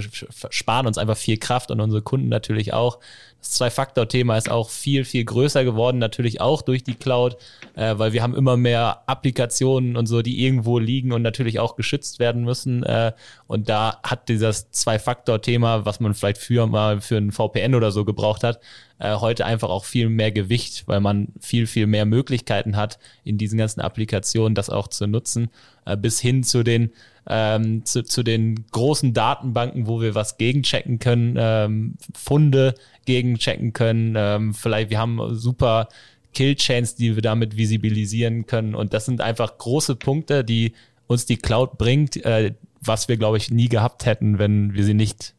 [0.50, 2.98] sparen uns einfach viel Kraft und unsere Kunden natürlich auch.
[3.40, 7.36] Das Zwei-Faktor-Thema ist auch viel, viel größer geworden, natürlich auch durch die Cloud,
[7.74, 11.76] äh, weil wir haben immer mehr Applikationen und so, die irgendwo liegen und natürlich auch
[11.76, 12.82] geschützt werden müssen.
[12.82, 13.12] Äh,
[13.46, 18.04] und da hat dieses Zwei-Faktor-Thema, was man vielleicht früher mal für ein VPN oder so
[18.04, 18.60] gebraucht hat,
[18.99, 23.38] äh, heute einfach auch viel mehr Gewicht, weil man viel, viel mehr Möglichkeiten hat, in
[23.38, 25.51] diesen ganzen Applikationen das auch zu nutzen,
[25.84, 26.90] äh, bis hin zu den
[27.28, 32.74] ähm, zu, zu den großen Datenbanken, wo wir was gegenchecken können, ähm, Funde
[33.05, 34.14] gegenchecken können.
[34.16, 35.88] Ähm, vielleicht, wir haben super
[36.34, 38.74] Killchains, die wir damit visibilisieren können.
[38.74, 40.74] Und das sind einfach große Punkte, die
[41.07, 44.94] uns die Cloud bringt, äh, was wir, glaube ich, nie gehabt hätten, wenn wir sie
[44.94, 45.34] nicht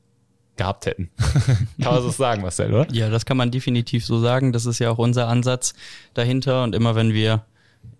[0.58, 1.10] gehabt hätten.
[1.82, 2.91] kann man so sagen, Marcel, oder?
[2.91, 4.51] Ja, das kann man definitiv so sagen.
[4.51, 5.74] Das ist ja auch unser Ansatz
[6.14, 6.64] dahinter.
[6.64, 7.43] Und immer wenn wir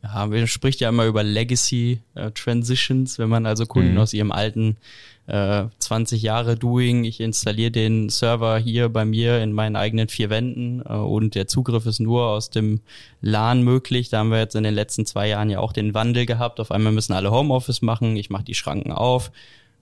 [0.04, 4.00] ja, man spricht ja immer über Legacy äh, Transitions, wenn man also Kunden mhm.
[4.00, 4.78] aus ihrem alten
[5.28, 10.30] äh, 20 Jahre Doing, ich installiere den Server hier bei mir in meinen eigenen vier
[10.30, 12.82] Wänden äh, und der Zugriff ist nur aus dem
[13.22, 14.10] LAN möglich.
[14.10, 16.60] Da haben wir jetzt in den letzten zwei Jahren ja auch den Wandel gehabt.
[16.60, 19.32] Auf einmal müssen alle Homeoffice machen, ich mache die Schranken auf.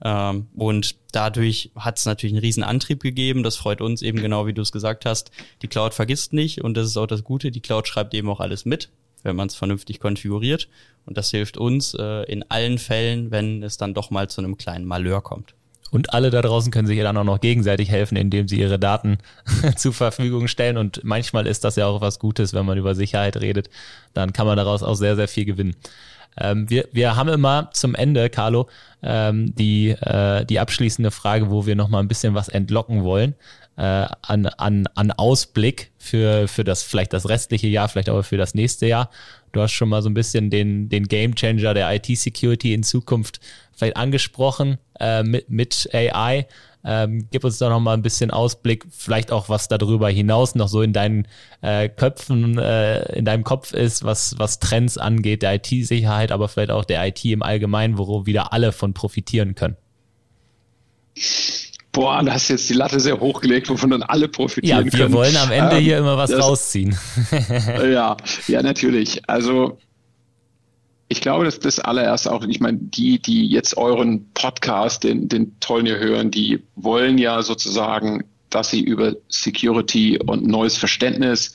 [0.04, 3.42] Ähm, und dadurch hat es natürlich einen riesen Antrieb gegeben.
[3.42, 5.30] Das freut uns eben genau, wie du es gesagt hast.
[5.62, 7.50] Die Cloud vergisst nicht und das ist auch das Gute.
[7.50, 8.90] Die Cloud schreibt eben auch alles mit
[9.26, 10.68] wenn man es vernünftig konfiguriert.
[11.04, 14.56] Und das hilft uns äh, in allen Fällen, wenn es dann doch mal zu einem
[14.56, 15.54] kleinen Malheur kommt.
[15.90, 18.78] Und alle da draußen können sich ja dann auch noch gegenseitig helfen, indem sie ihre
[18.78, 19.18] Daten
[19.76, 20.78] zur Verfügung stellen.
[20.78, 23.70] Und manchmal ist das ja auch was Gutes, wenn man über Sicherheit redet.
[24.14, 25.76] Dann kann man daraus auch sehr, sehr viel gewinnen.
[26.38, 28.68] Ähm, wir, wir haben immer zum Ende, Carlo,
[29.02, 33.34] ähm, die, äh, die abschließende Frage, wo wir noch mal ein bisschen was entlocken wollen
[33.76, 38.36] äh, an, an, an Ausblick für, für das vielleicht das restliche Jahr, vielleicht auch für
[38.36, 39.10] das nächste Jahr.
[39.52, 43.40] Du hast schon mal so ein bisschen den, den Game Changer der IT-Security in Zukunft
[43.74, 46.46] vielleicht angesprochen äh, mit, mit AI.
[46.88, 50.68] Ähm, gib uns da noch mal ein bisschen Ausblick, vielleicht auch was darüber hinaus noch
[50.68, 51.26] so in deinen
[51.60, 56.70] äh, Köpfen, äh, in deinem Kopf ist, was, was Trends angeht, der IT-Sicherheit, aber vielleicht
[56.70, 59.76] auch der IT im Allgemeinen, worum wieder alle von profitieren können.
[61.90, 65.14] Boah, da hast jetzt die Latte sehr hochgelegt, wovon dann alle profitieren ja, wir können.
[65.14, 66.96] wollen am Ende ähm, hier immer was das, rausziehen.
[67.90, 68.16] ja,
[68.46, 69.22] ja, natürlich.
[69.26, 69.78] Also
[71.08, 75.58] ich glaube, dass das allererst auch, ich meine, die, die jetzt euren Podcast, den, den
[75.60, 81.54] tollen ihr hören, die wollen ja sozusagen, dass sie über Security und neues Verständnis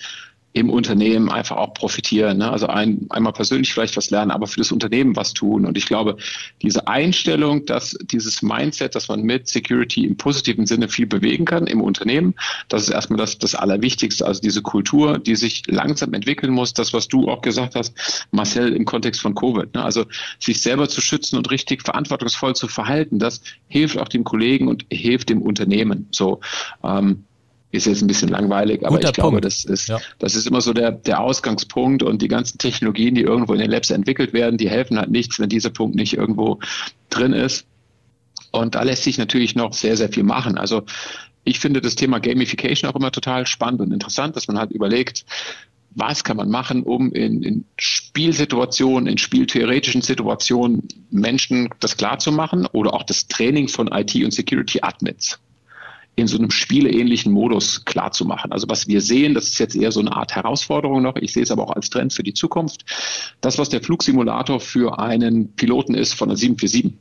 [0.54, 2.40] im Unternehmen einfach auch profitieren.
[2.40, 2.52] Ne?
[2.52, 5.66] Also ein, einmal persönlich vielleicht was lernen, aber für das Unternehmen was tun.
[5.66, 6.18] Und ich glaube,
[6.62, 11.68] diese Einstellung, dass dieses Mindset, dass man mit Security im positiven Sinne viel bewegen kann
[11.68, 12.36] im Unternehmen,
[12.68, 14.26] das ist erstmal das, das Allerwichtigste.
[14.26, 17.94] Also diese Kultur, die sich langsam entwickeln muss, das, was du auch gesagt hast,
[18.32, 19.74] Marcel, im Kontext von Covid.
[19.74, 19.84] Ne?
[19.84, 20.06] Also
[20.40, 24.86] sich selber zu schützen und richtig verantwortungsvoll zu verhalten, das hilft auch dem Kollegen und
[24.92, 26.10] hilft dem Unternehmen.
[26.12, 26.42] So,
[26.84, 27.24] ähm,
[27.72, 30.00] ist jetzt ein bisschen langweilig, aber Guter ich glaube, das ist, ja.
[30.20, 33.72] das ist immer so der, der Ausgangspunkt und die ganzen Technologien, die irgendwo in den
[33.72, 36.60] Labs entwickelt werden, die helfen halt nichts, wenn dieser Punkt nicht irgendwo
[37.10, 37.66] drin ist.
[38.52, 40.58] Und da lässt sich natürlich noch sehr, sehr viel machen.
[40.58, 40.84] Also
[41.46, 45.26] ich finde das Thema Gamification auch immer total spannend und interessant, dass man halt überlegt,
[45.92, 52.94] was kann man machen, um in, in Spielsituationen, in spieltheoretischen Situationen Menschen das klarzumachen oder
[52.94, 55.40] auch das Training von IT und Security Admins
[56.16, 58.52] in so einem spieleähnlichen Modus klar zu machen.
[58.52, 61.16] Also was wir sehen, das ist jetzt eher so eine Art Herausforderung noch.
[61.16, 62.86] Ich sehe es aber auch als Trend für die Zukunft.
[63.40, 66.94] Das, was der Flugsimulator für einen Piloten ist von der 747,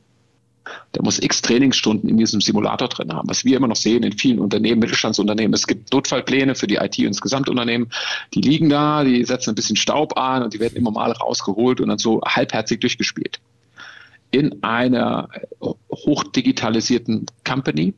[0.95, 3.29] der muss x Trainingsstunden in diesem Simulator drin haben.
[3.29, 6.97] Was wir immer noch sehen in vielen Unternehmen, Mittelstandsunternehmen, es gibt Notfallpläne für die IT
[6.99, 7.91] und das Gesamtunternehmen.
[8.33, 11.81] Die liegen da, die setzen ein bisschen Staub an und die werden immer mal rausgeholt
[11.81, 13.39] und dann so halbherzig durchgespielt.
[14.29, 15.29] In einer
[15.91, 17.93] hochdigitalisierten Company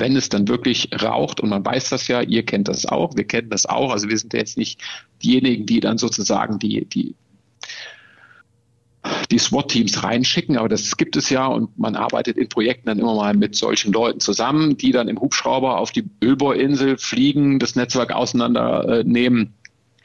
[0.00, 3.24] wenn es dann wirklich raucht, und man weiß das ja, ihr kennt das auch, wir
[3.24, 4.80] kennen das auch, also wir sind jetzt nicht
[5.22, 7.14] diejenigen, die dann sozusagen die, die,
[9.30, 13.14] die SWAT-Teams reinschicken, aber das gibt es ja und man arbeitet in Projekten dann immer
[13.14, 18.12] mal mit solchen Leuten zusammen, die dann im Hubschrauber auf die Ölbohrinsel fliegen, das Netzwerk
[18.12, 19.54] auseinandernehmen,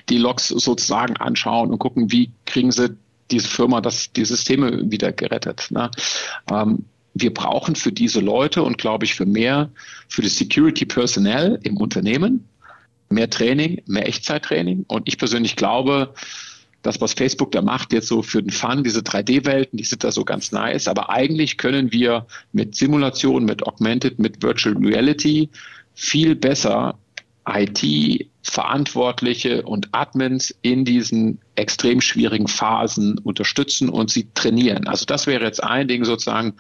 [0.10, 2.96] die Logs sozusagen anschauen und gucken, wie kriegen sie
[3.32, 5.68] diese Firma das, die Systeme wieder gerettet.
[5.72, 5.90] Ne?
[6.52, 6.86] Ähm,
[7.16, 9.72] wir brauchen für diese Leute und glaube ich für mehr,
[10.10, 12.48] für das Security Personnel im Unternehmen,
[13.10, 14.84] mehr Training, mehr Echtzeittraining.
[14.88, 16.14] Und ich persönlich glaube,
[16.82, 20.12] das, was Facebook da macht, jetzt so für den Fun, diese 3D-Welten, die sind da
[20.12, 20.90] so ganz nice.
[20.90, 25.50] Aber eigentlich können wir mit Simulation, mit Augmented, mit Virtual Reality
[25.94, 27.00] viel besser
[27.48, 34.88] IT-Verantwortliche und Admins in diesen extrem schwierigen Phasen unterstützen und sie trainieren.
[34.88, 36.56] Also das wäre jetzt ein Ding sozusagen,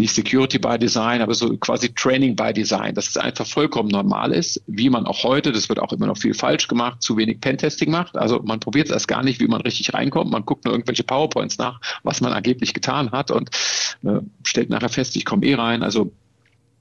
[0.00, 4.32] nicht Security by Design, aber so quasi Training by Design, dass es einfach vollkommen normal
[4.32, 7.40] ist, wie man auch heute, das wird auch immer noch viel falsch gemacht, zu wenig
[7.40, 8.16] Pentesting macht.
[8.16, 10.30] Also man probiert es erst gar nicht, wie man richtig reinkommt.
[10.30, 13.50] Man guckt nur irgendwelche PowerPoints nach, was man angeblich getan hat und
[14.02, 15.82] äh, stellt nachher fest, ich komme eh rein.
[15.82, 16.12] Also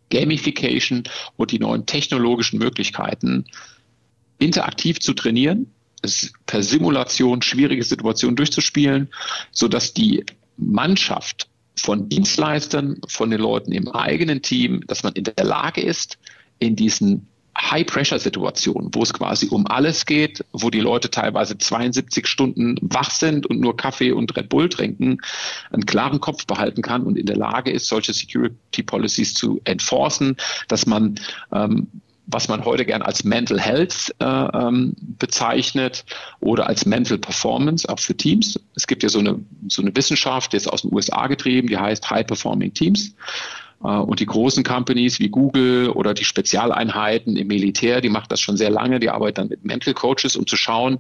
[0.10, 1.04] Gamification
[1.36, 3.46] und die neuen technologischen Möglichkeiten,
[4.40, 5.72] interaktiv zu trainieren,
[6.46, 9.10] per Simulation schwierige Situationen durchzuspielen,
[9.52, 10.24] sodass die
[10.56, 11.49] Mannschaft
[11.80, 16.18] von Dienstleistern, von den Leuten im eigenen Team, dass man in der Lage ist,
[16.60, 17.28] in diesen
[17.60, 23.48] High-Pressure-Situationen, wo es quasi um alles geht, wo die Leute teilweise 72 Stunden wach sind
[23.48, 25.18] und nur Kaffee und Red Bull trinken,
[25.72, 30.38] einen klaren Kopf behalten kann und in der Lage ist, solche Security Policies zu enforcen,
[30.68, 31.16] dass man
[31.52, 31.88] ähm,
[32.32, 36.06] was man heute gern als Mental Health äh, ähm, bezeichnet
[36.40, 38.60] oder als Mental Performance, auch für Teams.
[38.76, 41.78] Es gibt ja so eine, so eine Wissenschaft, die ist aus den USA getrieben, die
[41.78, 43.16] heißt High Performing Teams.
[43.84, 48.40] Äh, und die großen Companies wie Google oder die Spezialeinheiten im Militär, die machen das
[48.42, 51.00] schon sehr lange, die arbeiten dann mit Mental Coaches, um zu schauen,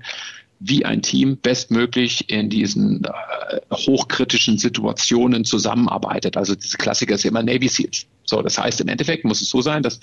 [0.60, 6.36] wie ein Team bestmöglich in diesen äh, hochkritischen Situationen zusammenarbeitet.
[6.36, 8.06] Also diese Klassiker ist immer Navy SEALs.
[8.26, 10.00] So, das heißt, im Endeffekt muss es so sein, dass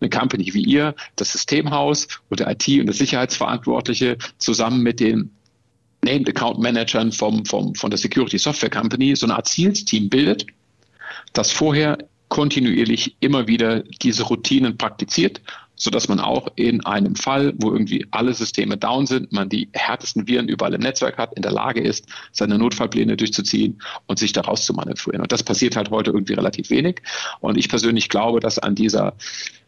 [0.00, 5.30] eine Company wie ihr, das Systemhaus und der IT und der Sicherheitsverantwortliche zusammen mit den
[6.02, 10.46] Named Account Managern vom, vom, von der Security Software Company so eine Art SEALs-Team bildet,
[11.34, 11.98] das vorher
[12.28, 15.40] kontinuierlich immer wieder diese Routinen praktiziert
[15.78, 19.68] so dass man auch in einem Fall, wo irgendwie alle Systeme down sind, man die
[19.72, 24.32] härtesten Viren überall im Netzwerk hat, in der Lage ist, seine Notfallpläne durchzuziehen und sich
[24.32, 25.22] daraus zu manövrieren.
[25.22, 27.00] Und das passiert halt heute irgendwie relativ wenig.
[27.40, 29.14] Und ich persönlich glaube, dass an dieser,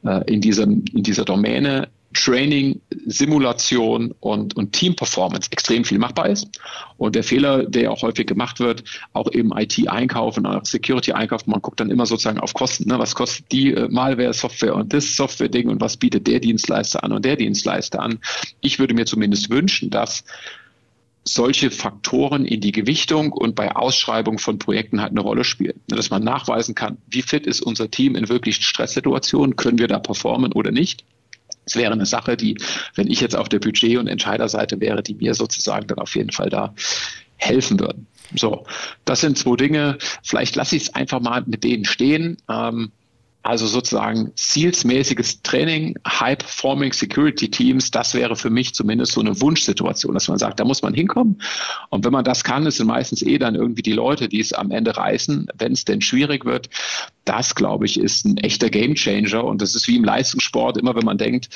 [0.05, 6.49] äh, in diesem, in dieser Domäne Training, Simulation und, und Team-Performance extrem viel machbar ist.
[6.97, 8.83] Und der Fehler, der auch häufig gemacht wird,
[9.13, 12.89] auch im IT-Einkauf und auch Security-Einkauf, man guckt dann immer sozusagen auf Kosten.
[12.89, 12.99] Ne?
[12.99, 17.25] Was kostet die äh, Malware-Software und das Software-Ding und was bietet der Dienstleister an und
[17.25, 18.19] der Dienstleister an?
[18.61, 20.25] Ich würde mir zumindest wünschen, dass
[21.25, 25.81] solche Faktoren in die Gewichtung und bei Ausschreibung von Projekten halt eine Rolle spielen.
[25.87, 29.99] Dass man nachweisen kann, wie fit ist unser Team in wirklichen Stresssituationen, können wir da
[29.99, 31.05] performen oder nicht.
[31.65, 32.57] Es wäre eine Sache, die,
[32.95, 36.33] wenn ich jetzt auf der Budget- und Entscheiderseite wäre, die mir sozusagen dann auf jeden
[36.33, 36.75] Fall da
[37.37, 38.07] helfen würden.
[38.37, 38.65] So,
[39.05, 39.99] das sind zwei Dinge.
[40.23, 42.37] Vielleicht lasse ich es einfach mal mit denen stehen.
[42.49, 42.93] Ähm,
[43.43, 50.13] also sozusagen zielsmäßiges Training, High-Performing Security Teams, das wäre für mich zumindest so eine Wunschsituation,
[50.13, 51.41] dass man sagt, da muss man hinkommen.
[51.89, 54.53] Und wenn man das kann, es sind meistens eh dann irgendwie die Leute, die es
[54.53, 56.69] am Ende reißen, wenn es denn schwierig wird.
[57.25, 59.45] Das, glaube ich, ist ein echter Gamechanger.
[59.45, 61.49] Und das ist wie im Leistungssport, immer wenn man denkt,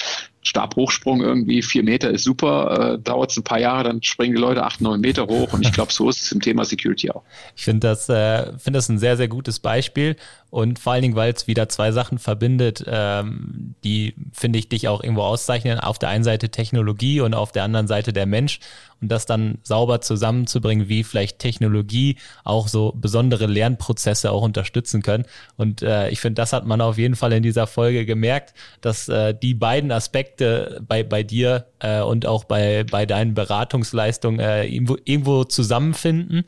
[0.44, 4.40] Stabhochsprung irgendwie vier Meter ist super, äh, dauert es ein paar Jahre, dann springen die
[4.40, 5.54] Leute acht, neun Meter hoch.
[5.54, 7.22] Und ich glaube, so ist es im Thema Security auch.
[7.56, 10.16] Ich finde das, äh, finde das ein sehr, sehr gutes Beispiel.
[10.50, 14.86] Und vor allen Dingen, weil es wieder zwei Sachen verbindet, ähm, die, finde ich, dich
[14.86, 15.80] auch irgendwo auszeichnen.
[15.80, 18.60] Auf der einen Seite Technologie und auf der anderen Seite der Mensch.
[19.00, 25.24] Und das dann sauber zusammenzubringen, wie vielleicht Technologie auch so besondere Lernprozesse auch unterstützen können.
[25.56, 29.08] Und äh, ich finde, das hat man auf jeden Fall in dieser Folge gemerkt, dass
[29.08, 34.66] äh, die beiden Aspekte bei, bei dir äh, und auch bei, bei deinen Beratungsleistungen äh,
[34.66, 36.44] irgendwo, irgendwo zusammenfinden.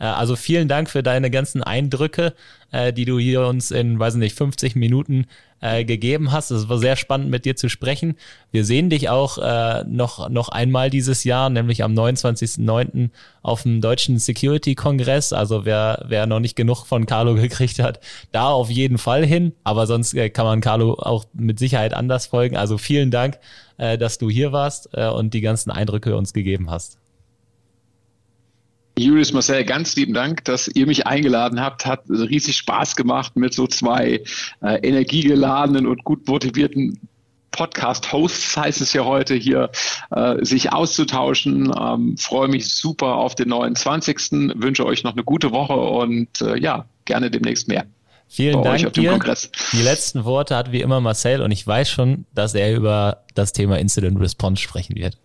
[0.00, 2.34] Äh, also vielen Dank für deine ganzen Eindrücke,
[2.72, 5.26] äh, die du hier uns in, weiß nicht, 50 Minuten
[5.60, 6.50] äh, gegeben hast.
[6.50, 8.16] Es war sehr spannend, mit dir zu sprechen.
[8.50, 9.38] Wir sehen dich auch
[9.86, 13.10] noch, noch einmal dieses Jahr, nämlich am 29.09.
[13.42, 15.32] auf dem Deutschen Security-Kongress.
[15.32, 18.00] Also wer, wer noch nicht genug von Carlo gekriegt hat,
[18.32, 19.52] da auf jeden Fall hin.
[19.62, 22.56] Aber sonst kann man Carlo auch mit Sicherheit anders folgen.
[22.56, 23.38] Also vielen Dank,
[23.76, 26.99] dass du hier warst und die ganzen Eindrücke uns gegeben hast.
[29.00, 31.86] Julius Marcel, ganz lieben Dank, dass ihr mich eingeladen habt.
[31.86, 34.22] Hat riesig Spaß gemacht mit so zwei
[34.62, 37.00] äh, energiegeladenen und gut motivierten
[37.50, 39.70] Podcast-Hosts heißt es ja heute hier,
[40.10, 41.72] äh, sich auszutauschen.
[41.78, 44.52] Ähm, freue mich super auf den 29.
[44.56, 47.86] Wünsche euch noch eine gute Woche und äh, ja, gerne demnächst mehr.
[48.28, 49.18] Vielen Dank dir.
[49.72, 53.52] Die letzten Worte hat wie immer Marcel und ich weiß schon, dass er über das
[53.52, 55.18] Thema Incident Response sprechen wird.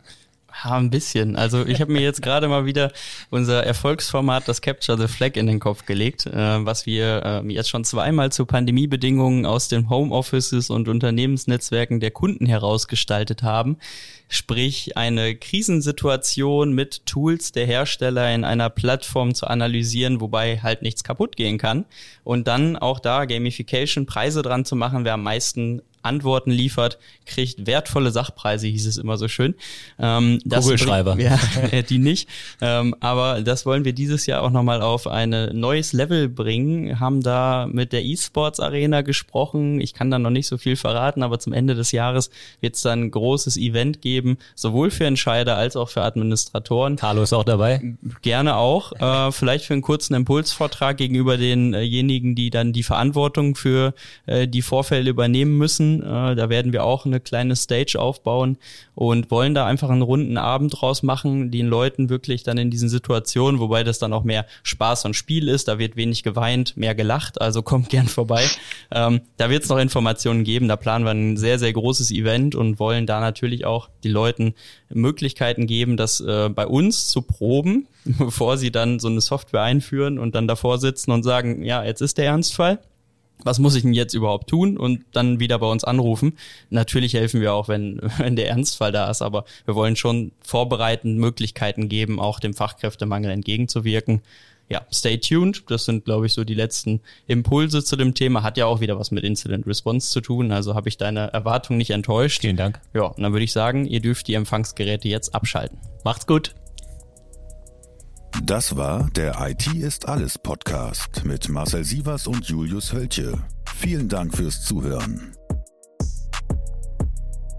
[0.64, 1.36] Ja, ein bisschen.
[1.36, 2.92] Also ich habe mir jetzt gerade mal wieder
[3.30, 7.70] unser Erfolgsformat, das Capture the Flag, in den Kopf gelegt, äh, was wir äh, jetzt
[7.70, 13.78] schon zweimal zu Pandemiebedingungen aus den Homeoffices und Unternehmensnetzwerken der Kunden herausgestaltet haben.
[14.28, 21.04] Sprich, eine Krisensituation mit Tools der Hersteller in einer Plattform zu analysieren, wobei halt nichts
[21.04, 21.86] kaputt gehen kann.
[22.24, 27.66] Und dann auch da Gamification, Preise dran zu machen, wer am meisten Antworten liefert, kriegt
[27.66, 29.56] wertvolle Sachpreise, hieß es immer so schön.
[30.00, 31.20] Ähm, Kugelschreiber.
[31.20, 31.40] ja,
[31.90, 32.30] die nicht.
[32.62, 37.00] Ähm, aber das wollen wir dieses Jahr auch nochmal auf ein neues Level bringen.
[37.00, 39.82] Haben da mit der E-Sports Arena gesprochen.
[39.82, 42.30] Ich kann da noch nicht so viel verraten, aber zum Ende des Jahres
[42.62, 46.96] wird es dann ein großes Event geben, sowohl für Entscheider als auch für Administratoren.
[46.98, 47.96] Carlo ist auch dabei.
[48.22, 48.94] Gerne auch.
[48.94, 53.94] Äh, vielleicht für einen kurzen Impulsvortrag gegenüber denjenigen, die dann die Verantwortung für
[54.26, 58.58] äh, die Vorfälle übernehmen müssen äh, da werden wir auch eine kleine Stage aufbauen
[58.96, 62.90] und wollen da einfach einen runden Abend draus machen, den Leuten wirklich dann in diesen
[62.90, 66.96] Situationen, wobei das dann auch mehr Spaß und Spiel ist, da wird wenig geweint, mehr
[66.96, 68.46] gelacht, also kommt gern vorbei.
[68.92, 72.56] Ähm, da wird es noch Informationen geben, da planen wir ein sehr, sehr großes Event
[72.56, 74.54] und wollen da natürlich auch die Leuten
[74.90, 80.20] Möglichkeiten geben, das äh, bei uns zu proben, bevor sie dann so eine Software einführen
[80.20, 82.80] und dann davor sitzen und sagen, ja, jetzt ist der Ernstfall
[83.46, 86.38] was muss ich denn jetzt überhaupt tun und dann wieder bei uns anrufen.
[86.70, 91.18] Natürlich helfen wir auch, wenn, wenn der Ernstfall da ist, aber wir wollen schon vorbereitend
[91.18, 94.22] Möglichkeiten geben, auch dem Fachkräftemangel entgegenzuwirken.
[94.68, 95.64] Ja, stay tuned.
[95.68, 98.42] Das sind, glaube ich, so die letzten Impulse zu dem Thema.
[98.42, 100.52] Hat ja auch wieder was mit Incident Response zu tun.
[100.52, 102.42] Also habe ich deine Erwartung nicht enttäuscht.
[102.42, 102.82] Vielen Dank.
[102.96, 105.78] Ja, und dann würde ich sagen, ihr dürft die Empfangsgeräte jetzt abschalten.
[106.04, 106.56] Macht's gut.
[108.44, 113.34] Das war der IT ist alles Podcast mit Marcel Sievers und Julius Hölche.
[113.76, 115.36] Vielen Dank fürs Zuhören.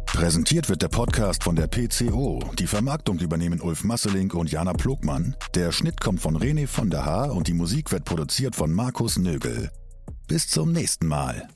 [0.06, 2.40] Präsentiert wird der Podcast von der PCO.
[2.58, 5.36] Die Vermarktung übernehmen Ulf Masseling und Jana Plogmann.
[5.54, 9.18] Der Schnitt kommt von René von der Haar und die Musik wird produziert von Markus
[9.18, 9.70] Nögel.
[10.28, 11.48] Bis zum nächsten Mal.